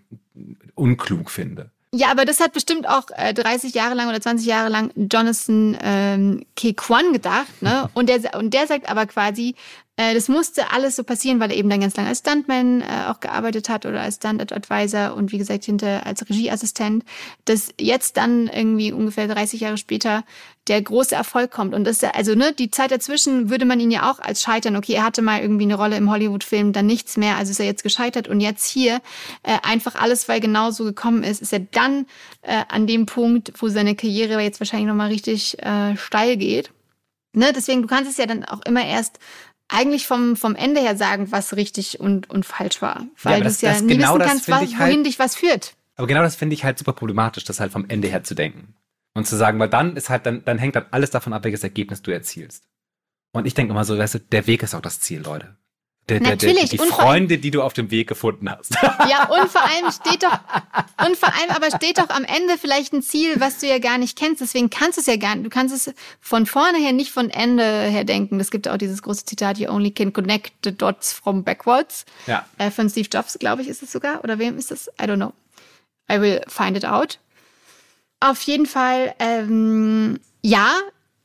unklug 0.76 1.30
finde. 1.30 1.72
Ja, 1.92 2.12
aber 2.12 2.24
das 2.24 2.38
hat 2.38 2.52
bestimmt 2.52 2.88
auch 2.88 3.06
äh, 3.16 3.34
30 3.34 3.74
Jahre 3.74 3.94
lang 3.94 4.08
oder 4.08 4.20
20 4.20 4.46
Jahre 4.46 4.68
lang 4.68 4.92
Jonathan 4.94 5.76
ähm, 5.82 6.46
K. 6.54 6.74
Kwan 6.74 7.12
gedacht. 7.12 7.60
Ne? 7.60 7.90
Und, 7.94 8.08
der, 8.08 8.36
und 8.36 8.54
der 8.54 8.68
sagt 8.68 8.88
aber 8.88 9.06
quasi, 9.06 9.56
äh, 9.98 10.14
das 10.14 10.28
musste 10.28 10.70
alles 10.70 10.94
so 10.94 11.02
passieren, 11.02 11.40
weil 11.40 11.50
er 11.50 11.56
eben 11.56 11.68
dann 11.68 11.80
ganz 11.80 11.96
lange 11.96 12.08
als 12.08 12.20
Stuntman 12.20 12.82
äh, 12.82 13.08
auch 13.08 13.18
gearbeitet 13.18 13.68
hat 13.68 13.84
oder 13.84 14.00
als 14.00 14.16
Stunt-Advisor 14.16 15.12
und 15.14 15.32
wie 15.32 15.38
gesagt 15.38 15.64
hinter 15.64 16.06
als 16.06 16.22
Regieassistent, 16.28 17.04
dass 17.46 17.74
jetzt 17.80 18.16
dann 18.16 18.46
irgendwie 18.46 18.92
ungefähr 18.92 19.26
30 19.26 19.60
Jahre 19.60 19.76
später 19.76 20.22
der 20.68 20.80
große 20.80 21.16
Erfolg 21.16 21.50
kommt. 21.50 21.74
Und 21.74 21.82
das, 21.82 22.04
also 22.04 22.36
ne, 22.36 22.52
die 22.52 22.70
Zeit 22.70 22.92
dazwischen 22.92 23.50
würde 23.50 23.64
man 23.64 23.80
ihn 23.80 23.90
ja 23.90 24.08
auch 24.08 24.20
als 24.20 24.40
scheitern. 24.40 24.76
Okay, 24.76 24.92
er 24.92 25.02
hatte 25.02 25.20
mal 25.20 25.40
irgendwie 25.40 25.64
eine 25.64 25.74
Rolle 25.74 25.96
im 25.96 26.08
Hollywood-Film, 26.12 26.72
dann 26.72 26.86
nichts 26.86 27.16
mehr, 27.16 27.36
also 27.36 27.50
ist 27.50 27.58
er 27.58 27.66
jetzt 27.66 27.82
gescheitert. 27.82 28.28
Und 28.28 28.38
jetzt 28.38 28.66
hier 28.70 29.00
äh, 29.42 29.58
einfach 29.64 29.96
alles, 29.96 30.28
weil 30.28 30.38
genau 30.38 30.70
so 30.70 30.84
gekommen 30.84 31.24
ist, 31.24 31.42
ist 31.42 31.52
er 31.52 31.60
dann 31.60 32.06
äh, 32.42 32.62
an 32.68 32.86
dem 32.86 33.06
Punkt, 33.06 33.52
wo 33.58 33.68
seine 33.68 33.96
Karriere 33.96 34.40
jetzt 34.42 34.60
wahrscheinlich 34.60 34.86
nochmal 34.86 35.08
richtig 35.08 35.60
äh, 35.60 35.96
steil 35.96 36.36
geht. 36.36 36.70
Ne, 37.34 37.52
deswegen, 37.54 37.82
du 37.82 37.88
kannst 37.88 38.10
es 38.10 38.16
ja 38.16 38.26
dann 38.26 38.44
auch 38.44 38.62
immer 38.64 38.84
erst 38.84 39.18
eigentlich 39.68 40.06
vom, 40.06 40.34
vom 40.34 40.54
Ende 40.54 40.80
her 40.80 40.96
sagen, 40.96 41.30
was 41.30 41.54
richtig 41.56 42.00
und, 42.00 42.28
und 42.30 42.44
falsch 42.44 42.82
war. 42.82 43.06
Weil 43.22 43.38
ja, 43.38 43.44
du 43.44 43.48
es 43.48 43.60
ja 43.60 43.80
nie 43.80 43.96
genau 43.96 44.14
wissen 44.14 44.28
kannst, 44.28 44.48
was, 44.48 44.62
wohin 44.62 44.78
halt, 44.78 45.06
dich 45.06 45.18
was 45.18 45.36
führt. 45.36 45.74
Aber 45.96 46.06
genau 46.06 46.22
das 46.22 46.36
finde 46.36 46.54
ich 46.54 46.64
halt 46.64 46.78
super 46.78 46.92
problematisch, 46.92 47.44
das 47.44 47.60
halt 47.60 47.72
vom 47.72 47.84
Ende 47.88 48.08
her 48.08 48.24
zu 48.24 48.34
denken. 48.34 48.74
Und 49.14 49.26
zu 49.26 49.36
sagen, 49.36 49.58
weil 49.58 49.68
dann 49.68 49.96
ist 49.96 50.10
halt, 50.10 50.26
dann, 50.26 50.44
dann 50.44 50.58
hängt 50.58 50.76
dann 50.76 50.86
alles 50.90 51.10
davon 51.10 51.32
ab, 51.32 51.44
welches 51.44 51.64
Ergebnis 51.64 52.02
du 52.02 52.10
erzielst. 52.10 52.64
Und 53.32 53.46
ich 53.46 53.54
denke 53.54 53.72
immer 53.72 53.84
so, 53.84 53.98
weißt 53.98 54.14
du, 54.14 54.20
der 54.20 54.46
Weg 54.46 54.62
ist 54.62 54.74
auch 54.74 54.80
das 54.80 55.00
Ziel, 55.00 55.20
Leute. 55.20 55.56
Der, 56.08 56.20
Natürlich. 56.20 56.70
Der, 56.70 56.78
die 56.78 56.90
Freunde, 56.90 57.38
die 57.38 57.50
du 57.50 57.62
auf 57.62 57.74
dem 57.74 57.90
Weg 57.90 58.08
gefunden 58.08 58.50
hast. 58.50 58.74
Ja, 59.08 59.28
und 59.28 59.50
vor 59.50 59.60
allem 59.60 59.92
steht 59.92 60.22
doch, 60.22 60.38
und 61.06 61.16
vor 61.16 61.28
allem 61.28 61.50
aber 61.50 61.74
steht 61.76 61.98
doch 61.98 62.08
am 62.08 62.24
Ende 62.24 62.56
vielleicht 62.58 62.94
ein 62.94 63.02
Ziel, 63.02 63.38
was 63.38 63.58
du 63.58 63.66
ja 63.66 63.78
gar 63.78 63.98
nicht 63.98 64.18
kennst. 64.18 64.40
Deswegen 64.40 64.70
kannst 64.70 64.96
du 64.96 65.00
es 65.02 65.06
ja 65.06 65.16
gar 65.16 65.34
nicht. 65.34 65.44
Du 65.44 65.50
kannst 65.50 65.74
es 65.74 65.94
von 66.20 66.46
vorne 66.46 66.78
her 66.78 66.92
nicht 66.92 67.10
von 67.10 67.28
Ende 67.28 67.62
her 67.62 68.04
denken. 68.04 68.40
Es 68.40 68.50
gibt 68.50 68.68
auch 68.68 68.78
dieses 68.78 69.02
große 69.02 69.26
Zitat, 69.26 69.58
you 69.58 69.68
only 69.68 69.90
can 69.90 70.12
connect 70.12 70.52
the 70.64 70.72
dots 70.72 71.12
from 71.12 71.44
backwards. 71.44 72.06
Ja. 72.26 72.46
Äh, 72.56 72.70
von 72.70 72.88
Steve 72.88 73.08
Jobs, 73.12 73.38
glaube 73.38 73.62
ich, 73.62 73.68
ist 73.68 73.82
es 73.82 73.92
sogar. 73.92 74.24
Oder 74.24 74.38
wem 74.38 74.56
ist 74.56 74.70
das? 74.70 74.88
I 75.00 75.04
don't 75.04 75.16
know. 75.16 75.32
I 76.10 76.20
will 76.20 76.40
find 76.48 76.76
it 76.76 76.86
out. 76.86 77.18
Auf 78.20 78.40
jeden 78.42 78.66
Fall, 78.66 79.14
ähm, 79.18 80.18
ja, 80.42 80.72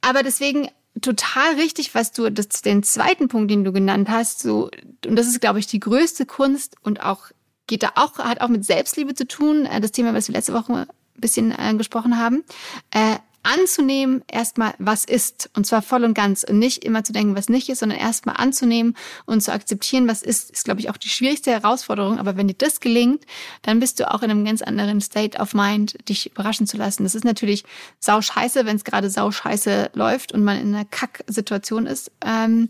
aber 0.02 0.22
deswegen 0.22 0.68
total 1.02 1.56
richtig, 1.56 1.96
was 1.96 2.12
du, 2.12 2.30
das, 2.32 2.48
den 2.48 2.84
zweiten 2.84 3.28
Punkt, 3.28 3.52
den 3.52 3.64
du 3.64 3.72
genannt 3.72 4.10
hast, 4.10 4.42
so, 4.42 4.70
und 5.06 5.16
das 5.16 5.28
ist, 5.28 5.42
glaube 5.42 5.60
ich, 5.60 5.68
die 5.68 5.80
größte 5.80 6.26
Kunst 6.26 6.76
und 6.82 7.02
auch, 7.04 7.26
geht 7.68 7.84
da 7.84 7.92
auch, 7.96 8.20
hat 8.20 8.42
auch 8.42 8.50
mit 8.50 8.66
Selbstliebe 8.66 9.14
zu 9.14 9.28
tun, 9.28 9.66
äh, 9.66 9.82
das 9.82 9.92
Thema, 9.92 10.14
was 10.14 10.28
wir 10.28 10.36
letzte 10.36 10.54
Woche 10.54 10.74
ein 10.74 10.88
bisschen 11.16 11.52
angesprochen 11.52 12.18
haben, 12.20 12.44
äh, 12.92 13.18
anzunehmen, 13.44 14.24
erstmal, 14.32 14.74
was 14.80 15.06
ist. 15.06 15.50
Und 15.56 15.66
zwar 15.66 15.82
voll 15.82 16.04
und 16.04 16.14
ganz. 16.14 16.44
Und 16.44 16.60
nicht 16.60 16.84
immer 16.84 17.04
zu 17.04 17.14
denken, 17.14 17.36
was 17.36 17.50
nicht 17.50 17.70
ist, 17.70 17.80
sondern 17.80 18.00
erstmal 18.00 18.38
anzunehmen 18.38 18.96
und 19.26 19.42
zu 19.42 19.52
akzeptieren, 19.52 20.08
was 20.08 20.22
ist, 20.22 20.52
ist, 20.52 20.66
glaube 20.66 20.80
ich, 20.80 20.90
auch 20.90 20.98
die 20.98 21.10
schwierigste 21.10 21.52
Herausforderung. 21.52 22.20
Aber 22.20 22.38
wenn 22.38 22.48
dir 22.48 22.56
das 22.56 22.80
gelingt, 22.80 23.26
dann 23.62 23.80
bist 23.80 24.00
du 24.00 24.12
auch 24.12 24.24
in 24.24 24.32
einem 24.32 24.46
ganz 24.46 24.62
anderen 24.62 25.02
State 25.02 25.38
of 25.38 25.54
Mind, 25.54 25.98
dich 26.10 26.32
überraschen 26.32 26.68
zu 26.68 26.78
lassen. 26.78 27.04
Das 27.04 27.16
ist 27.16 27.26
natürlich 27.26 27.64
sau 28.00 28.22
scheiße, 28.22 28.66
wenn 28.66 28.78
es 28.78 28.84
gerade 28.84 29.10
sau 29.10 29.32
scheiße 29.32 29.92
läuft 29.94 30.32
und 30.32 30.44
man 30.44 30.60
in 30.60 30.74
einer 30.74 30.86
Kack-Situation 30.86 31.86
ist. 31.86 32.12
Ähm, 32.26 32.70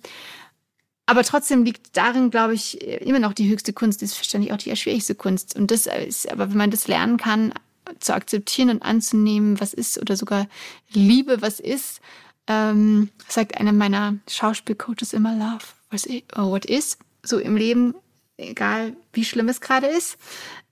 aber 1.05 1.23
trotzdem 1.23 1.65
liegt 1.65 1.97
darin, 1.97 2.29
glaube 2.29 2.53
ich, 2.53 2.81
immer 2.81 3.19
noch 3.19 3.33
die 3.33 3.49
höchste 3.49 3.73
Kunst, 3.73 4.01
ist 4.01 4.15
verständlich 4.15 4.53
auch 4.53 4.57
die 4.57 4.75
schwierigste 4.75 5.15
Kunst. 5.15 5.55
Und 5.55 5.69
das 5.69 5.85
ist, 5.85 6.31
aber 6.31 6.49
wenn 6.49 6.57
man 6.57 6.71
das 6.71 6.87
lernen 6.87 7.17
kann, 7.17 7.53
zu 7.99 8.13
akzeptieren 8.13 8.69
und 8.69 8.81
anzunehmen, 8.81 9.59
was 9.59 9.73
ist 9.73 9.99
oder 9.99 10.15
sogar 10.15 10.47
Liebe, 10.89 11.41
was 11.41 11.59
ist, 11.59 12.01
ähm, 12.47 13.09
sagt 13.27 13.57
einer 13.59 13.71
meiner 13.71 14.15
Schauspielcoaches 14.27 15.13
immer 15.13 15.35
Love, 15.35 15.65
was 15.89 16.05
is, 16.05 16.23
oh, 16.35 16.51
what 16.51 16.65
is, 16.65 16.97
so 17.23 17.39
im 17.39 17.55
Leben, 17.55 17.95
egal 18.37 18.95
wie 19.13 19.25
schlimm 19.25 19.49
es 19.49 19.61
gerade 19.61 19.87
ist. 19.87 20.17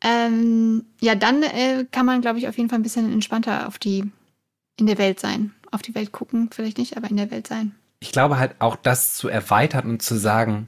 Ähm, 0.03 0.85
ja, 0.99 1.15
dann 1.15 1.43
äh, 1.43 1.85
kann 1.91 2.05
man, 2.05 2.21
glaube 2.21 2.39
ich, 2.39 2.47
auf 2.47 2.57
jeden 2.57 2.69
Fall 2.69 2.79
ein 2.79 2.83
bisschen 2.83 3.11
entspannter 3.11 3.67
auf 3.67 3.77
die, 3.77 4.11
in 4.77 4.87
der 4.87 4.97
Welt 4.97 5.19
sein. 5.19 5.53
Auf 5.71 5.81
die 5.81 5.95
Welt 5.95 6.11
gucken, 6.11 6.49
vielleicht 6.51 6.77
nicht, 6.77 6.97
aber 6.97 7.09
in 7.09 7.17
der 7.17 7.31
Welt 7.31 7.47
sein. 7.47 7.75
Ich 7.99 8.11
glaube 8.11 8.39
halt 8.39 8.55
auch 8.59 8.75
das 8.75 9.15
zu 9.15 9.29
erweitern 9.29 9.89
und 9.89 10.01
zu 10.01 10.17
sagen, 10.17 10.67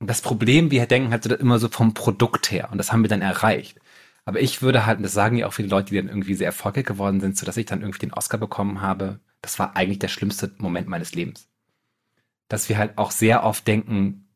das 0.00 0.22
Problem, 0.22 0.70
wir 0.70 0.86
denken 0.86 1.12
halt 1.12 1.26
immer 1.26 1.58
so 1.58 1.68
vom 1.68 1.94
Produkt 1.94 2.50
her 2.50 2.68
und 2.72 2.78
das 2.78 2.90
haben 2.90 3.02
wir 3.02 3.08
dann 3.08 3.22
erreicht. 3.22 3.78
Aber 4.24 4.40
ich 4.40 4.62
würde 4.62 4.86
halt, 4.86 5.04
das 5.04 5.12
sagen 5.12 5.36
ja 5.36 5.46
auch 5.46 5.52
viele 5.52 5.68
Leute, 5.68 5.90
die 5.90 5.96
dann 5.96 6.08
irgendwie 6.08 6.34
sehr 6.34 6.46
erfolgreich 6.46 6.86
geworden 6.86 7.20
sind, 7.20 7.36
so 7.36 7.44
dass 7.44 7.56
ich 7.56 7.66
dann 7.66 7.82
irgendwie 7.82 8.00
den 8.00 8.14
Oscar 8.14 8.38
bekommen 8.38 8.80
habe. 8.80 9.20
Das 9.42 9.58
war 9.58 9.76
eigentlich 9.76 9.98
der 9.98 10.08
schlimmste 10.08 10.52
Moment 10.58 10.88
meines 10.88 11.14
Lebens. 11.14 11.48
Dass 12.48 12.68
wir 12.68 12.78
halt 12.78 12.96
auch 12.96 13.10
sehr 13.10 13.44
oft 13.44 13.66
denken, 13.66 14.28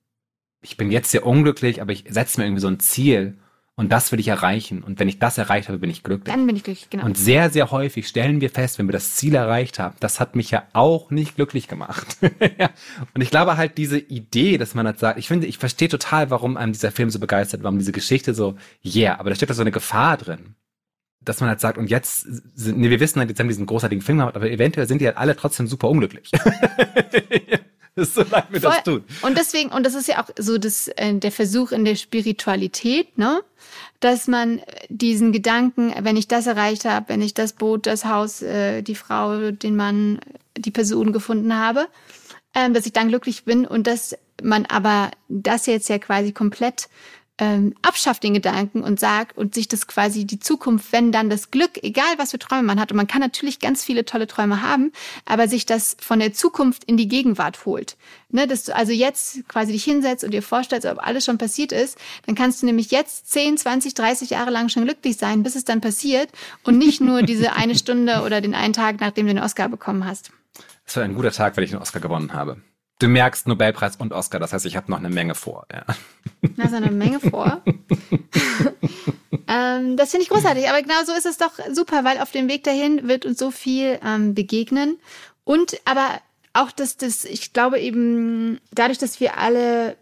ich 0.61 0.77
bin 0.77 0.91
jetzt 0.91 1.11
sehr 1.11 1.25
unglücklich, 1.25 1.81
aber 1.81 1.93
ich 1.93 2.05
setze 2.09 2.41
mir 2.41 2.47
irgendwie 2.47 2.61
so 2.61 2.69
ein 2.69 2.81
Ziel 2.81 3.39
und 3.79 3.93
das 3.93 4.11
will 4.11 4.19
ich 4.19 4.27
erreichen. 4.27 4.83
Und 4.83 4.99
wenn 4.99 5.09
ich 5.09 5.21
das 5.21 5.39
erreicht 5.39 5.69
habe, 5.69 5.79
bin 5.79 5.89
ich 5.89 6.03
glücklich. 6.03 6.35
Dann 6.35 6.49
bin 6.49 6.57
ich 6.57 6.65
glücklich, 6.65 6.91
genau. 6.91 7.05
Und 7.05 7.17
sehr, 7.17 7.49
sehr 7.49 7.71
häufig 7.71 8.09
stellen 8.09 8.41
wir 8.41 8.51
fest, 8.51 8.77
wenn 8.81 8.89
wir 8.89 8.93
das 8.93 9.15
Ziel 9.15 9.37
erreicht 9.37 9.79
haben, 9.79 9.95
das 10.01 10.19
hat 10.19 10.35
mich 10.35 10.51
ja 10.51 10.67
auch 10.73 11.13
nicht 11.13 11.37
glücklich 11.37 11.69
gemacht. 11.69 12.19
und 13.15 13.21
ich 13.21 13.31
glaube 13.31 13.57
halt 13.57 13.79
diese 13.79 14.01
Idee, 14.01 14.59
dass 14.59 14.75
man 14.75 14.85
halt 14.85 14.99
sagt, 14.99 15.17
ich 15.21 15.29
finde, 15.29 15.47
ich 15.47 15.59
verstehe 15.59 15.89
total, 15.89 16.29
warum 16.29 16.57
einem 16.57 16.73
dieser 16.73 16.91
Film 16.91 17.09
so 17.09 17.21
begeistert, 17.21 17.63
warum 17.63 17.79
diese 17.79 17.93
Geschichte 17.93 18.35
so, 18.35 18.57
yeah, 18.85 19.17
aber 19.21 19.31
da 19.31 19.37
steht 19.37 19.49
da 19.49 19.55
so 19.55 19.63
eine 19.63 19.71
Gefahr 19.71 20.17
drin. 20.17 20.57
Dass 21.21 21.39
man 21.39 21.49
halt 21.49 21.61
sagt, 21.61 21.79
und 21.79 21.89
jetzt 21.89 22.23
sind, 22.57 22.79
nee, 22.79 22.91
wir 22.91 22.99
wissen 22.99 23.21
halt, 23.21 23.29
jetzt 23.29 23.39
haben 23.39 23.47
wir 23.47 23.53
diesen 23.53 23.67
großartigen 23.67 24.03
Film 24.03 24.19
gemacht, 24.19 24.35
aber 24.35 24.51
eventuell 24.51 24.89
sind 24.89 25.01
die 25.01 25.07
halt 25.07 25.19
alle 25.19 25.37
trotzdem 25.37 25.69
super 25.69 25.89
unglücklich. 25.89 26.33
solange 28.15 28.47
wir 28.51 28.61
Voll. 28.61 28.71
das 28.71 28.83
tun. 28.85 29.05
Und 29.23 29.39
deswegen, 29.39 29.71
und 29.71 29.85
das 29.85 29.95
ist 29.95 30.09
ja 30.09 30.23
auch 30.23 30.29
so 30.39 30.59
das, 30.59 30.89
äh, 30.89 31.15
der 31.15 31.33
Versuch 31.33 31.73
in 31.73 31.85
der 31.85 31.97
Spiritualität, 31.97 33.19
ne? 33.19 33.43
Dass 34.01 34.29
man 34.29 34.63
diesen 34.89 35.33
Gedanken, 35.33 35.93
wenn 36.01 36.17
ich 36.17 36.29
das 36.29 36.47
erreicht 36.47 36.85
habe, 36.85 37.09
wenn 37.09 37.23
ich 37.23 37.35
das 37.35 37.53
Boot, 37.53 37.87
das 37.87 38.05
Haus, 38.05 38.43
äh, 38.43 38.83
die 38.83 38.95
Frau, 38.95 39.51
den 39.51 39.77
Mann, 39.77 40.21
die 40.57 40.71
Person 40.71 41.13
gefunden 41.13 41.55
habe, 41.55 41.89
äh, 42.55 42.71
dass 42.71 42.87
ich 42.87 42.93
dann 42.93 43.09
glücklich 43.09 43.45
bin 43.45 43.67
und 43.67 43.87
dass 43.87 44.17
man 44.43 44.67
aber 44.67 45.11
das 45.29 45.67
jetzt 45.67 45.89
ja 45.89 45.99
quasi 45.99 46.33
komplett 46.33 46.89
ähm, 47.39 47.75
abschafft 47.83 48.23
den 48.23 48.35
Gedanken 48.35 48.83
und 48.83 48.99
sagt 48.99 49.37
und 49.37 49.55
sich 49.55 49.69
das 49.69 49.87
quasi 49.87 50.25
die 50.25 50.41
Zukunft, 50.41 50.93
wenn 50.93 51.13
dann 51.13 51.31
das 51.31 51.51
Glück, 51.51 51.83
egal 51.83 52.13
was 52.17 52.33
für 52.33 52.39
Träume 52.39 52.65
man 52.65 52.81
hat, 52.81 52.91
und 52.91 52.97
man 52.97 53.07
kann 53.07 53.21
natürlich 53.21 53.61
ganz 53.61 53.85
viele 53.85 54.05
tolle 54.05 54.27
Träume 54.27 54.63
haben, 54.63 54.93
aber 55.25 55.49
sich 55.49 55.65
das 55.65 55.97
von 56.01 56.19
der 56.19 56.33
Zukunft 56.33 56.85
in 56.85 56.97
die 56.97 57.09
Gegenwart 57.09 57.65
holt. 57.65 57.97
Ne, 58.31 58.47
dass 58.47 58.65
du 58.65 58.77
also 58.77 58.93
jetzt 58.93 59.49
quasi 59.49 59.73
dich 59.73 59.85
hinsetzt 59.85 60.23
und 60.23 60.33
dir 60.33 60.43
vorstellst, 60.43 60.87
ob 60.87 60.99
alles 60.99 61.25
schon 61.25 61.39
passiert 61.39 61.73
ist, 61.73 61.97
dann 62.27 62.35
kannst 62.35 62.61
du 62.61 62.67
nämlich 62.67 62.91
jetzt 62.91 63.31
10, 63.31 63.57
20, 63.57 63.95
30 63.95 64.31
Jahre 64.31 64.51
lang 64.51 64.69
schon 64.69 64.85
glücklich 64.85 65.17
sein, 65.17 65.43
bis 65.43 65.55
es 65.55 65.65
dann 65.65 65.81
passiert 65.81 66.29
und 66.65 66.77
nicht 66.77 67.01
nur 67.01 67.23
diese 67.23 67.55
eine 67.55 67.75
Stunde 67.75 68.23
oder 68.27 68.41
den 68.43 68.55
einen 68.55 68.75
Tag, 68.75 69.01
nachdem 69.01 69.27
du 69.27 69.35
den 69.35 69.43
Oscar 69.43 69.69
bekommen 69.69 70.05
hast. 70.05 70.31
Es 70.85 70.97
war 70.97 71.05
ein 71.05 71.15
guter 71.15 71.33
Tag, 71.33 71.57
weil 71.57 71.65
ich 71.65 71.71
den 71.71 71.81
Oscar 71.81 72.01
gewonnen 72.01 72.33
habe. 72.33 72.63
Du 73.01 73.07
merkst 73.07 73.47
Nobelpreis 73.47 73.97
und 73.97 74.13
Oscar, 74.13 74.41
das 74.41 74.53
heißt, 74.53 74.67
ich 74.67 74.77
habe 74.77 74.91
noch 74.91 74.99
eine 74.99 75.09
Menge 75.09 75.37
vor. 75.37 75.67
Ja. 75.73 75.85
Also 76.59 76.77
eine 76.77 76.91
Menge 76.91 77.21
vor. 77.21 77.63
ähm, 79.47 79.97
das 79.97 80.11
finde 80.11 80.25
ich 80.25 80.29
großartig, 80.29 80.69
aber 80.69 80.83
genau 80.83 81.05
so 81.07 81.13
ist 81.13 81.27
es 81.27 81.39
doch 81.39 81.53
super, 81.73 82.03
weil 82.03 82.19
auf 82.19 82.33
dem 82.33 82.49
Weg 82.49 82.65
dahin 82.65 83.07
wird 83.07 83.25
uns 83.25 83.39
so 83.39 83.53
viel 83.53 84.01
ähm, 84.05 84.35
begegnen. 84.35 84.99
Und 85.45 85.81
aber 85.85 86.21
auch, 86.55 86.73
dass 86.73 86.97
das, 86.97 87.25
ich 87.25 87.53
glaube 87.53 87.79
eben, 87.79 88.61
dadurch, 88.73 88.99
dass 88.99 89.21
wir 89.21 89.39
alle 89.39 89.97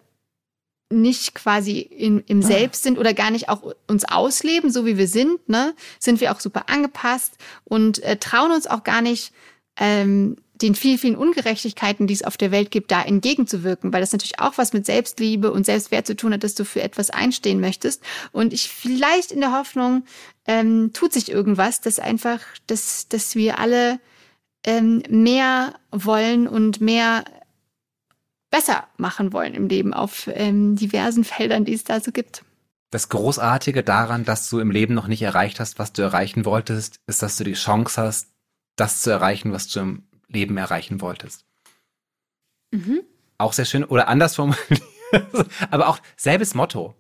nicht 0.89 1.35
quasi 1.35 1.81
in, 1.81 2.21
im 2.27 2.41
ah. 2.41 2.47
Selbst 2.47 2.83
sind 2.83 2.99
oder 2.99 3.13
gar 3.13 3.31
nicht 3.31 3.49
auch 3.49 3.75
uns 3.89 4.05
ausleben, 4.05 4.71
so 4.71 4.87
wie 4.87 4.97
wir 4.97 5.09
sind, 5.09 5.49
ne, 5.49 5.75
sind 5.99 6.21
wir 6.21 6.33
auch 6.33 6.41
super 6.41 6.69
angepasst 6.69 7.35
und 7.65 8.03
äh, 8.05 8.17
trauen 8.17 8.53
uns 8.53 8.67
auch 8.67 8.85
gar 8.85 9.03
nicht 9.03 9.33
ähm, 9.79 10.37
den 10.63 10.75
vielen, 10.75 10.99
vielen 10.99 11.17
Ungerechtigkeiten, 11.17 12.07
die 12.07 12.15
es 12.15 12.23
auf 12.23 12.37
der 12.37 12.51
Welt 12.51 12.71
gibt, 12.71 12.91
da 12.91 13.03
entgegenzuwirken, 13.03 13.93
weil 13.93 14.01
das 14.01 14.13
natürlich 14.13 14.41
auch 14.41 14.57
was 14.57 14.73
mit 14.73 14.87
Selbstliebe 14.87 15.53
und 15.53 15.67
Selbstwert 15.67 16.07
zu 16.07 16.17
tun 16.17 16.33
hat, 16.33 16.45
dass 16.45 16.55
du 16.55 16.65
für 16.65 16.83
etwas 16.83 17.11
einstehen 17.11 17.61
möchtest. 17.61 18.03
Und 18.33 18.53
ich 18.53 18.69
vielleicht 18.71 19.33
in 19.33 19.41
der 19.41 19.53
Hoffnung, 19.53 20.05
ähm, 20.47 20.93
tut 20.93 21.13
sich 21.13 21.31
irgendwas, 21.31 21.81
dass 21.81 21.99
einfach, 21.99 22.41
dass, 22.67 23.09
dass 23.09 23.35
wir 23.35 23.59
alle 23.59 24.01
ähm, 24.65 25.03
mehr 25.09 25.75
wollen 25.91 26.47
und 26.49 26.81
mehr 26.81 27.25
besser 28.51 28.87
machen 28.97 29.33
wollen 29.33 29.55
im 29.55 29.69
Leben 29.69 29.93
auf 29.93 30.29
ähm, 30.33 30.77
diversen 30.77 31.25
Feldern, 31.25 31.65
die 31.65 31.75
es 31.75 31.85
da 31.85 32.01
so 32.01 32.13
gibt. 32.13 32.43
Das 32.91 33.09
Großartige 33.09 33.83
daran, 33.83 34.25
dass 34.25 34.49
du 34.49 34.61
im 34.61 34.71
Leben 34.71 34.95
noch 34.95 35.09
nicht 35.09 35.23
erreicht 35.23 35.61
hast, 35.61 35.79
was 35.79 35.93
du 35.93 36.03
erreichen 36.03 36.45
wolltest, 36.45 36.97
ist, 37.07 37.23
dass 37.23 37.37
du 37.37 37.45
die 37.45 37.55
Chance 37.55 38.01
hast, 38.01 38.29
das 38.77 39.03
zu 39.03 39.11
erreichen, 39.11 39.53
was 39.53 39.69
du 39.69 39.81
im 39.81 40.06
Leben 40.29 40.57
erreichen 40.57 41.01
wolltest. 41.01 41.45
Mhm. 42.71 43.03
Auch 43.39 43.53
sehr 43.53 43.65
schön 43.65 43.85
oder 43.85 44.09
anders 44.09 44.35
formuliert. 44.37 44.83
Aber 45.71 45.89
auch 45.89 45.99
selbes 46.17 46.55
Motto. 46.55 46.95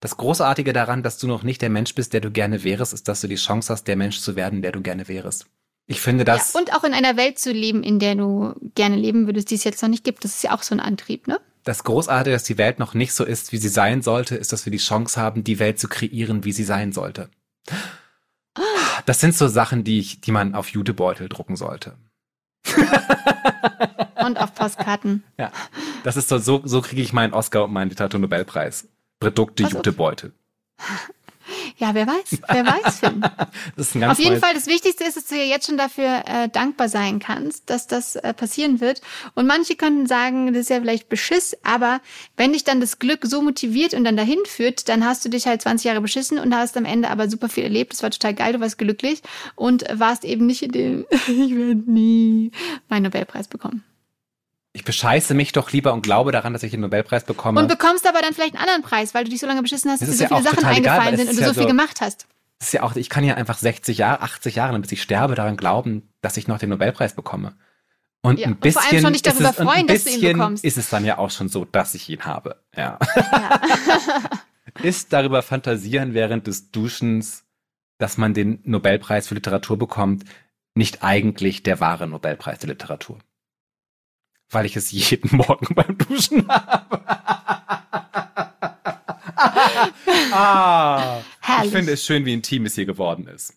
Das 0.00 0.16
Großartige 0.16 0.72
daran, 0.72 1.02
dass 1.02 1.18
du 1.18 1.28
noch 1.28 1.42
nicht 1.42 1.62
der 1.62 1.70
Mensch 1.70 1.94
bist, 1.94 2.12
der 2.12 2.20
du 2.20 2.30
gerne 2.30 2.64
wärst, 2.64 2.92
ist, 2.92 3.06
dass 3.08 3.20
du 3.20 3.28
die 3.28 3.36
Chance 3.36 3.72
hast, 3.72 3.84
der 3.84 3.96
Mensch 3.96 4.20
zu 4.20 4.34
werden, 4.34 4.62
der 4.62 4.72
du 4.72 4.80
gerne 4.80 5.06
wärst. 5.06 5.46
Ich 5.86 6.00
finde 6.00 6.24
das. 6.24 6.52
Ja, 6.52 6.60
und 6.60 6.74
auch 6.74 6.84
in 6.84 6.94
einer 6.94 7.16
Welt 7.16 7.38
zu 7.38 7.52
leben, 7.52 7.82
in 7.82 7.98
der 7.98 8.14
du 8.14 8.54
gerne 8.74 8.96
leben 8.96 9.26
würdest, 9.26 9.50
die 9.50 9.56
es 9.56 9.64
jetzt 9.64 9.82
noch 9.82 9.88
nicht 9.88 10.04
gibt. 10.04 10.24
Das 10.24 10.34
ist 10.34 10.42
ja 10.42 10.54
auch 10.54 10.62
so 10.62 10.74
ein 10.74 10.80
Antrieb, 10.80 11.26
ne? 11.26 11.40
Das 11.64 11.84
Großartige, 11.84 12.34
dass 12.34 12.44
die 12.44 12.58
Welt 12.58 12.80
noch 12.80 12.94
nicht 12.94 13.12
so 13.12 13.24
ist, 13.24 13.52
wie 13.52 13.58
sie 13.58 13.68
sein 13.68 14.02
sollte, 14.02 14.34
ist, 14.34 14.52
dass 14.52 14.66
wir 14.66 14.72
die 14.72 14.78
Chance 14.78 15.20
haben, 15.20 15.44
die 15.44 15.60
Welt 15.60 15.78
zu 15.78 15.88
kreieren, 15.88 16.44
wie 16.44 16.52
sie 16.52 16.64
sein 16.64 16.92
sollte. 16.92 17.30
Das 19.06 19.20
sind 19.20 19.36
so 19.36 19.46
Sachen, 19.46 19.84
die 19.84 20.00
ich, 20.00 20.20
die 20.20 20.32
man 20.32 20.54
auf 20.54 20.68
Jutebeutel 20.68 21.28
drucken 21.28 21.56
sollte. 21.56 21.96
Und 24.24 24.38
auf 24.38 24.54
Postkarten. 24.54 25.24
Ja. 25.38 25.50
Das 26.04 26.16
ist 26.16 26.28
so, 26.28 26.38
so, 26.38 26.62
so 26.64 26.80
kriege 26.80 27.02
ich 27.02 27.12
meinen 27.12 27.32
Oscar 27.32 27.64
und 27.64 27.72
meinen 27.72 27.90
Literaturnobelpreis. 27.90 28.88
Produkte 29.20 29.64
auf. 29.64 29.72
Jutebeutel. 29.72 30.32
Ja, 31.82 31.94
wer 31.94 32.06
weiß, 32.06 32.38
wer 32.48 32.64
weiß, 32.64 33.00
Finn. 33.00 33.24
Auf 34.08 34.20
jeden 34.20 34.38
Fall, 34.38 34.54
das 34.54 34.68
Wichtigste 34.68 35.02
ist, 35.02 35.16
dass 35.16 35.26
du 35.26 35.34
ja 35.34 35.42
jetzt 35.42 35.66
schon 35.66 35.76
dafür 35.76 36.22
äh, 36.26 36.48
dankbar 36.48 36.88
sein 36.88 37.18
kannst, 37.18 37.68
dass 37.70 37.88
das 37.88 38.14
äh, 38.14 38.32
passieren 38.32 38.80
wird. 38.80 39.00
Und 39.34 39.48
manche 39.48 39.74
könnten 39.74 40.06
sagen, 40.06 40.52
das 40.52 40.62
ist 40.62 40.70
ja 40.70 40.78
vielleicht 40.78 41.08
Beschiss, 41.08 41.56
aber 41.64 42.00
wenn 42.36 42.52
dich 42.52 42.62
dann 42.62 42.80
das 42.80 43.00
Glück 43.00 43.26
so 43.26 43.42
motiviert 43.42 43.94
und 43.94 44.04
dann 44.04 44.16
dahin 44.16 44.38
führt, 44.46 44.88
dann 44.88 45.04
hast 45.04 45.24
du 45.24 45.28
dich 45.28 45.48
halt 45.48 45.60
20 45.60 45.84
Jahre 45.86 46.00
beschissen 46.00 46.38
und 46.38 46.54
hast 46.54 46.76
am 46.76 46.84
Ende 46.84 47.10
aber 47.10 47.28
super 47.28 47.48
viel 47.48 47.64
erlebt. 47.64 47.94
Das 47.94 48.04
war 48.04 48.12
total 48.12 48.34
geil, 48.34 48.52
du 48.52 48.60
warst 48.60 48.78
glücklich 48.78 49.20
und 49.56 49.84
warst 49.92 50.24
eben 50.24 50.46
nicht 50.46 50.62
in 50.62 50.70
dem, 50.70 51.06
ich 51.10 51.56
werde 51.56 51.82
nie 51.90 52.52
meinen 52.88 53.02
Nobelpreis 53.02 53.48
bekommen. 53.48 53.82
Ich 54.74 54.84
bescheiße 54.84 55.34
mich 55.34 55.52
doch 55.52 55.70
lieber 55.72 55.92
und 55.92 56.02
glaube 56.02 56.32
daran, 56.32 56.54
dass 56.54 56.62
ich 56.62 56.70
den 56.70 56.80
Nobelpreis 56.80 57.24
bekomme. 57.24 57.60
Und 57.60 57.68
bekommst 57.68 58.06
aber 58.06 58.22
dann 58.22 58.32
vielleicht 58.32 58.54
einen 58.54 58.62
anderen 58.62 58.82
Preis, 58.82 59.12
weil 59.14 59.24
du 59.24 59.30
dich 59.30 59.40
so 59.40 59.46
lange 59.46 59.62
beschissen 59.62 59.90
hast, 59.90 60.00
Das 60.00 60.08
dass 60.08 60.16
dir 60.18 60.24
ja 60.24 60.28
so 60.28 60.36
viele 60.36 60.48
auch 60.48 60.54
Sachen 60.54 60.58
egal, 60.60 60.74
eingefallen 60.76 61.10
das 61.12 61.20
sind 61.20 61.28
und 61.30 61.36
du 61.36 61.42
ja 61.42 61.48
so 61.48 61.54
viel 61.60 61.66
gemacht 61.68 62.00
hast. 62.00 62.26
das 62.58 62.68
ist 62.68 62.72
ja 62.74 62.82
auch, 62.82 62.96
ich 62.96 63.10
kann 63.10 63.22
ja 63.24 63.34
einfach 63.34 63.58
60 63.58 63.98
Jahre, 63.98 64.22
80 64.22 64.54
Jahre, 64.54 64.78
bis 64.78 64.92
ich 64.92 65.02
sterbe, 65.02 65.34
daran 65.34 65.56
glauben, 65.58 66.08
dass 66.22 66.38
ich 66.38 66.48
noch 66.48 66.58
den 66.58 66.70
Nobelpreis 66.70 67.14
bekomme. 67.14 67.54
Und 68.22 68.38
Ja, 68.38 68.46
ein 68.46 68.52
und 68.52 68.58
vor 68.58 68.62
bisschen, 68.62 68.82
allem 68.82 69.02
schon 69.02 69.12
dich 69.12 69.22
darüber 69.22 69.50
es, 69.50 69.56
freuen, 69.56 69.86
dass 69.86 70.04
du 70.04 70.10
ihn 70.10 70.14
bisschen 70.20 70.38
bekommst. 70.38 70.64
ist 70.64 70.78
es 70.78 70.88
dann 70.88 71.04
ja 71.04 71.18
auch 71.18 71.30
schon 71.30 71.48
so, 71.48 71.64
dass 71.66 71.94
ich 71.94 72.08
ihn 72.08 72.24
habe. 72.24 72.62
Ja. 72.74 72.98
Ja. 73.16 73.60
ist 74.82 75.12
darüber 75.12 75.42
fantasieren 75.42 76.14
während 76.14 76.46
des 76.46 76.70
Duschens, 76.70 77.44
dass 77.98 78.16
man 78.16 78.32
den 78.32 78.60
Nobelpreis 78.64 79.26
für 79.28 79.34
Literatur 79.34 79.76
bekommt, 79.76 80.24
nicht 80.74 81.02
eigentlich 81.02 81.62
der 81.62 81.80
wahre 81.80 82.06
Nobelpreis 82.06 82.60
der 82.60 82.70
Literatur. 82.70 83.18
Weil 84.52 84.66
ich 84.66 84.76
es 84.76 84.90
jeden 84.92 85.36
Morgen 85.36 85.74
beim 85.74 85.98
Duschen 85.98 86.46
habe. 86.48 87.00
ah, 90.32 91.18
ich 91.20 91.48
Herrlich. 91.48 91.72
finde 91.72 91.92
es 91.92 92.04
schön, 92.04 92.24
wie 92.24 92.32
intim 92.34 92.66
es 92.66 92.74
hier 92.74 92.86
geworden 92.86 93.26
ist. 93.26 93.54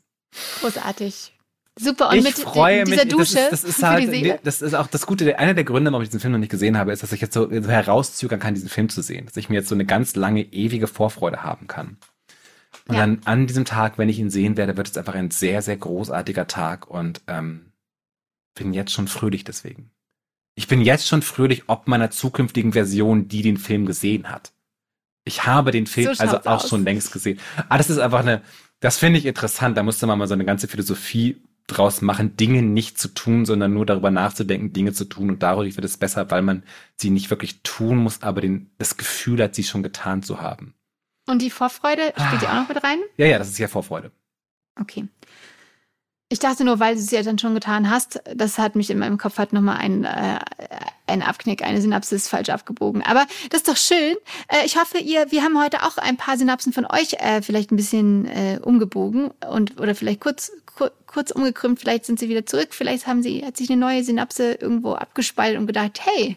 Großartig. 0.61 1.33
Super. 1.77 2.09
Und 2.09 2.17
ich 2.17 2.23
mit 2.23 2.33
freue 2.35 2.85
dieser 2.85 3.03
mich. 3.03 3.13
Dusche 3.13 3.35
das 3.35 3.43
ist, 3.43 3.51
das 3.51 3.63
ist 3.65 3.75
für 3.79 3.87
halt, 3.87 4.03
die 4.03 4.07
Seele. 4.09 4.39
das 4.43 4.61
ist 4.61 4.73
auch 4.73 4.87
das 4.87 5.05
Gute. 5.05 5.37
Einer 5.37 5.53
der 5.53 5.65
Gründe, 5.65 5.91
warum 5.91 6.01
ich 6.03 6.09
diesen 6.09 6.21
Film 6.21 6.31
noch 6.33 6.39
nicht 6.39 6.51
gesehen 6.51 6.77
habe, 6.77 6.93
ist, 6.93 7.03
dass 7.03 7.11
ich 7.11 7.19
jetzt 7.21 7.33
so, 7.33 7.49
so 7.49 7.69
herauszögern 7.69 8.39
kann, 8.39 8.53
diesen 8.53 8.69
Film 8.69 8.87
zu 8.89 9.01
sehen. 9.01 9.25
Dass 9.25 9.35
ich 9.37 9.49
mir 9.49 9.55
jetzt 9.55 9.67
so 9.67 9.75
eine 9.75 9.85
ganz 9.85 10.15
lange, 10.15 10.41
ewige 10.41 10.87
Vorfreude 10.87 11.43
haben 11.43 11.67
kann. 11.67 11.97
Und 12.87 12.95
Ja. 12.95 13.01
dann 13.01 13.21
an 13.25 13.47
diesem 13.47 13.65
Tag, 13.65 13.97
wenn 13.97 14.07
ich 14.09 14.19
ihn 14.19 14.29
sehen 14.29 14.55
werde, 14.55 14.77
wird 14.77 14.87
es 14.87 14.97
einfach 14.97 15.15
ein 15.15 15.31
sehr, 15.31 15.61
sehr 15.61 15.75
großartiger 15.75 16.47
Tag 16.47 16.87
und 16.89 17.21
ähm, 17.27 17.73
bin 18.53 18.73
jetzt 18.73 18.93
schon 18.93 19.09
fröhlich 19.09 19.43
deswegen. 19.43 19.91
Ich 20.55 20.67
bin 20.67 20.81
jetzt 20.81 21.07
schon 21.07 21.21
fröhlich, 21.21 21.63
ob 21.67 21.87
meiner 21.87 22.11
zukünftigen 22.11 22.73
Version, 22.73 23.27
die 23.27 23.41
den 23.41 23.57
Film 23.57 23.85
gesehen 23.85 24.29
hat. 24.29 24.53
Ich 25.25 25.45
habe 25.45 25.71
den 25.71 25.85
Film 25.87 26.13
So 26.13 26.21
also 26.23 26.37
auch 26.39 26.63
aus. 26.63 26.69
schon 26.69 26.83
längst 26.85 27.11
gesehen. 27.11 27.39
Ah, 27.67 27.77
das 27.77 27.89
ist 27.89 27.97
einfach 27.97 28.19
eine, 28.19 28.41
das 28.79 28.97
finde 28.97 29.19
ich 29.19 29.25
interessant. 29.25 29.75
Da 29.77 29.83
musste 29.83 30.07
man 30.07 30.17
mal 30.17 30.27
so 30.27 30.33
eine 30.33 30.45
ganze 30.45 30.67
Philosophie 30.67 31.41
draus 31.67 32.01
machen, 32.01 32.37
Dinge 32.37 32.61
nicht 32.61 32.99
zu 32.99 33.07
tun, 33.07 33.45
sondern 33.45 33.73
nur 33.73 33.85
darüber 33.85 34.11
nachzudenken, 34.11 34.71
Dinge 34.71 34.93
zu 34.93 35.05
tun. 35.05 35.29
Und 35.31 35.43
dadurch 35.43 35.75
wird 35.75 35.85
es 35.85 35.97
besser, 35.97 36.29
weil 36.29 36.43
man 36.43 36.63
sie 36.95 37.09
nicht 37.09 37.31
wirklich 37.31 37.61
tun 37.63 37.97
muss, 37.97 38.21
aber 38.21 38.41
den, 38.41 38.69
das 38.77 38.97
Gefühl 38.97 39.41
hat, 39.41 39.55
sie 39.55 39.63
schon 39.63 39.83
getan 39.83 40.21
zu 40.21 40.41
haben. 40.41 40.75
Und 41.27 41.41
die 41.41 41.49
Vorfreude 41.49 42.13
spielt 42.15 42.43
die 42.43 42.47
auch 42.47 42.53
noch 42.53 42.69
mit 42.69 42.83
rein? 42.83 42.99
Ja, 43.17 43.25
ja, 43.25 43.39
das 43.39 43.49
ist 43.49 43.57
ja 43.57 43.67
Vorfreude. 43.67 44.11
Okay. 44.79 45.07
Ich 46.35 46.39
dachte 46.39 46.65
nur, 46.65 46.81
weil 46.81 46.95
du 46.95 46.99
es 46.99 47.11
ja 47.11 47.23
dann 47.23 47.39
schon 47.39 47.53
getan 47.53 47.89
hast, 47.89 48.19
das 48.35 48.57
hat 48.57 48.75
mich 48.75 48.89
in 48.89 48.99
meinem 48.99 49.17
Kopf 49.17 49.37
hat 49.37 49.53
nochmal 49.53 49.77
ein, 49.77 50.03
äh, 50.03 50.39
ein 51.07 51.21
Abknick, 51.21 51.63
eine 51.63 51.79
Synapsis 51.79 52.27
falsch 52.27 52.49
abgebogen. 52.49 53.01
Aber 53.03 53.25
das 53.51 53.61
ist 53.61 53.69
doch 53.69 53.77
schön. 53.77 54.17
Äh, 54.49 54.65
ich 54.65 54.77
hoffe, 54.77 54.97
ihr, 54.97 55.31
wir 55.31 55.43
haben 55.43 55.57
heute 55.57 55.83
auch 55.83 55.97
ein 55.97 56.17
paar 56.17 56.37
Synapsen 56.37 56.73
von 56.73 56.85
euch 56.87 57.13
äh, 57.19 57.41
vielleicht 57.41 57.71
ein 57.71 57.77
bisschen 57.77 58.25
äh, 58.25 58.59
umgebogen 58.61 59.31
und 59.49 59.79
oder 59.79 59.95
vielleicht 59.95 60.19
kurz, 60.19 60.51
kur, 60.65 60.91
kurz 61.07 61.31
umgekrümmt, 61.31 61.79
vielleicht 61.79 62.05
sind 62.05 62.19
sie 62.19 62.27
wieder 62.27 62.45
zurück, 62.45 62.73
vielleicht 62.73 63.07
haben 63.07 63.23
sie, 63.23 63.45
hat 63.45 63.55
sich 63.55 63.69
eine 63.69 63.79
neue 63.79 64.03
Synapse 64.03 64.55
irgendwo 64.55 64.91
abgespalten 64.91 65.57
und 65.57 65.67
gedacht, 65.67 66.01
hey, 66.03 66.35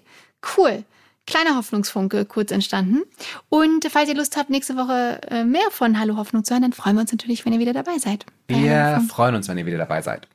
cool. 0.56 0.84
Kleiner 1.28 1.56
Hoffnungsfunke 1.56 2.24
kurz 2.24 2.50
entstanden. 2.50 3.02
Und 3.48 3.84
falls 3.90 4.08
ihr 4.08 4.14
Lust 4.16 4.36
habt, 4.36 4.48
nächste 4.50 4.76
Woche 4.76 5.20
äh, 5.30 5.44
mehr 5.44 5.70
von 5.70 5.98
Hallo 6.00 6.16
Hoffnung 6.16 6.42
zu 6.42 6.54
hören, 6.54 6.62
dann 6.62 6.72
freuen 6.72 6.96
wir 6.96 7.02
uns 7.02 7.12
natürlich, 7.12 7.44
wenn 7.44 7.52
ihr 7.52 7.58
wieder 7.58 7.74
dabei 7.74 7.98
seid. 7.98 8.24
Wir 8.48 9.02
freuen 9.08 9.34
uns, 9.34 9.46
wenn 9.48 9.58
ihr 9.58 9.66
wieder 9.66 9.78
dabei 9.78 10.00
seid. 10.02 10.26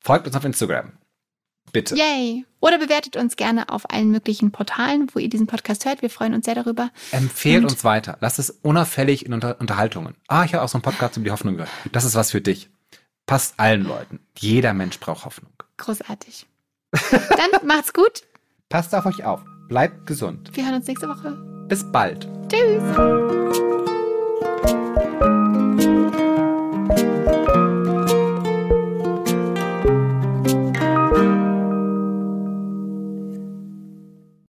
Folgt 0.00 0.26
uns 0.26 0.36
auf 0.36 0.44
Instagram. 0.44 0.92
Bitte. 1.72 1.96
Yay! 1.96 2.44
Oder 2.60 2.78
bewertet 2.78 3.16
uns 3.16 3.36
gerne 3.36 3.68
auf 3.70 3.90
allen 3.90 4.10
möglichen 4.10 4.52
Portalen, 4.52 5.08
wo 5.12 5.18
ihr 5.18 5.28
diesen 5.30 5.46
Podcast 5.46 5.86
hört. 5.86 6.02
Wir 6.02 6.10
freuen 6.10 6.34
uns 6.34 6.44
sehr 6.44 6.54
darüber. 6.54 6.90
Empfehlt 7.10 7.64
Und- 7.64 7.72
uns 7.72 7.82
weiter. 7.84 8.16
Lasst 8.20 8.38
es 8.38 8.50
unauffällig 8.50 9.24
in 9.26 9.32
Unter 9.32 9.58
Unterhaltungen. 9.60 10.14
Ah, 10.28 10.44
ich 10.44 10.52
habe 10.54 10.62
auch 10.62 10.68
so 10.68 10.76
einen 10.76 10.82
Podcast 10.82 11.16
über 11.16 11.24
die 11.24 11.30
Hoffnung 11.32 11.54
gehört. 11.54 11.70
Das 11.90 12.04
ist 12.04 12.14
was 12.14 12.30
für 12.30 12.40
dich. 12.42 12.68
Passt 13.26 13.58
allen 13.58 13.82
Leuten. 13.84 14.20
Jeder 14.38 14.74
Mensch 14.74 15.00
braucht 15.00 15.24
Hoffnung. 15.24 15.50
Großartig. 15.78 16.46
Dann 17.10 17.50
macht's 17.66 17.92
gut. 17.94 18.22
Passt 18.68 18.94
auf 18.94 19.06
euch 19.06 19.24
auf. 19.24 19.40
Bleibt 19.68 20.06
gesund. 20.06 20.50
Wir 20.54 20.64
hören 20.64 20.76
uns 20.76 20.86
nächste 20.86 21.08
Woche. 21.08 21.32
Bis 21.68 21.84
bald. 21.90 22.28
Tschüss. 22.48 22.82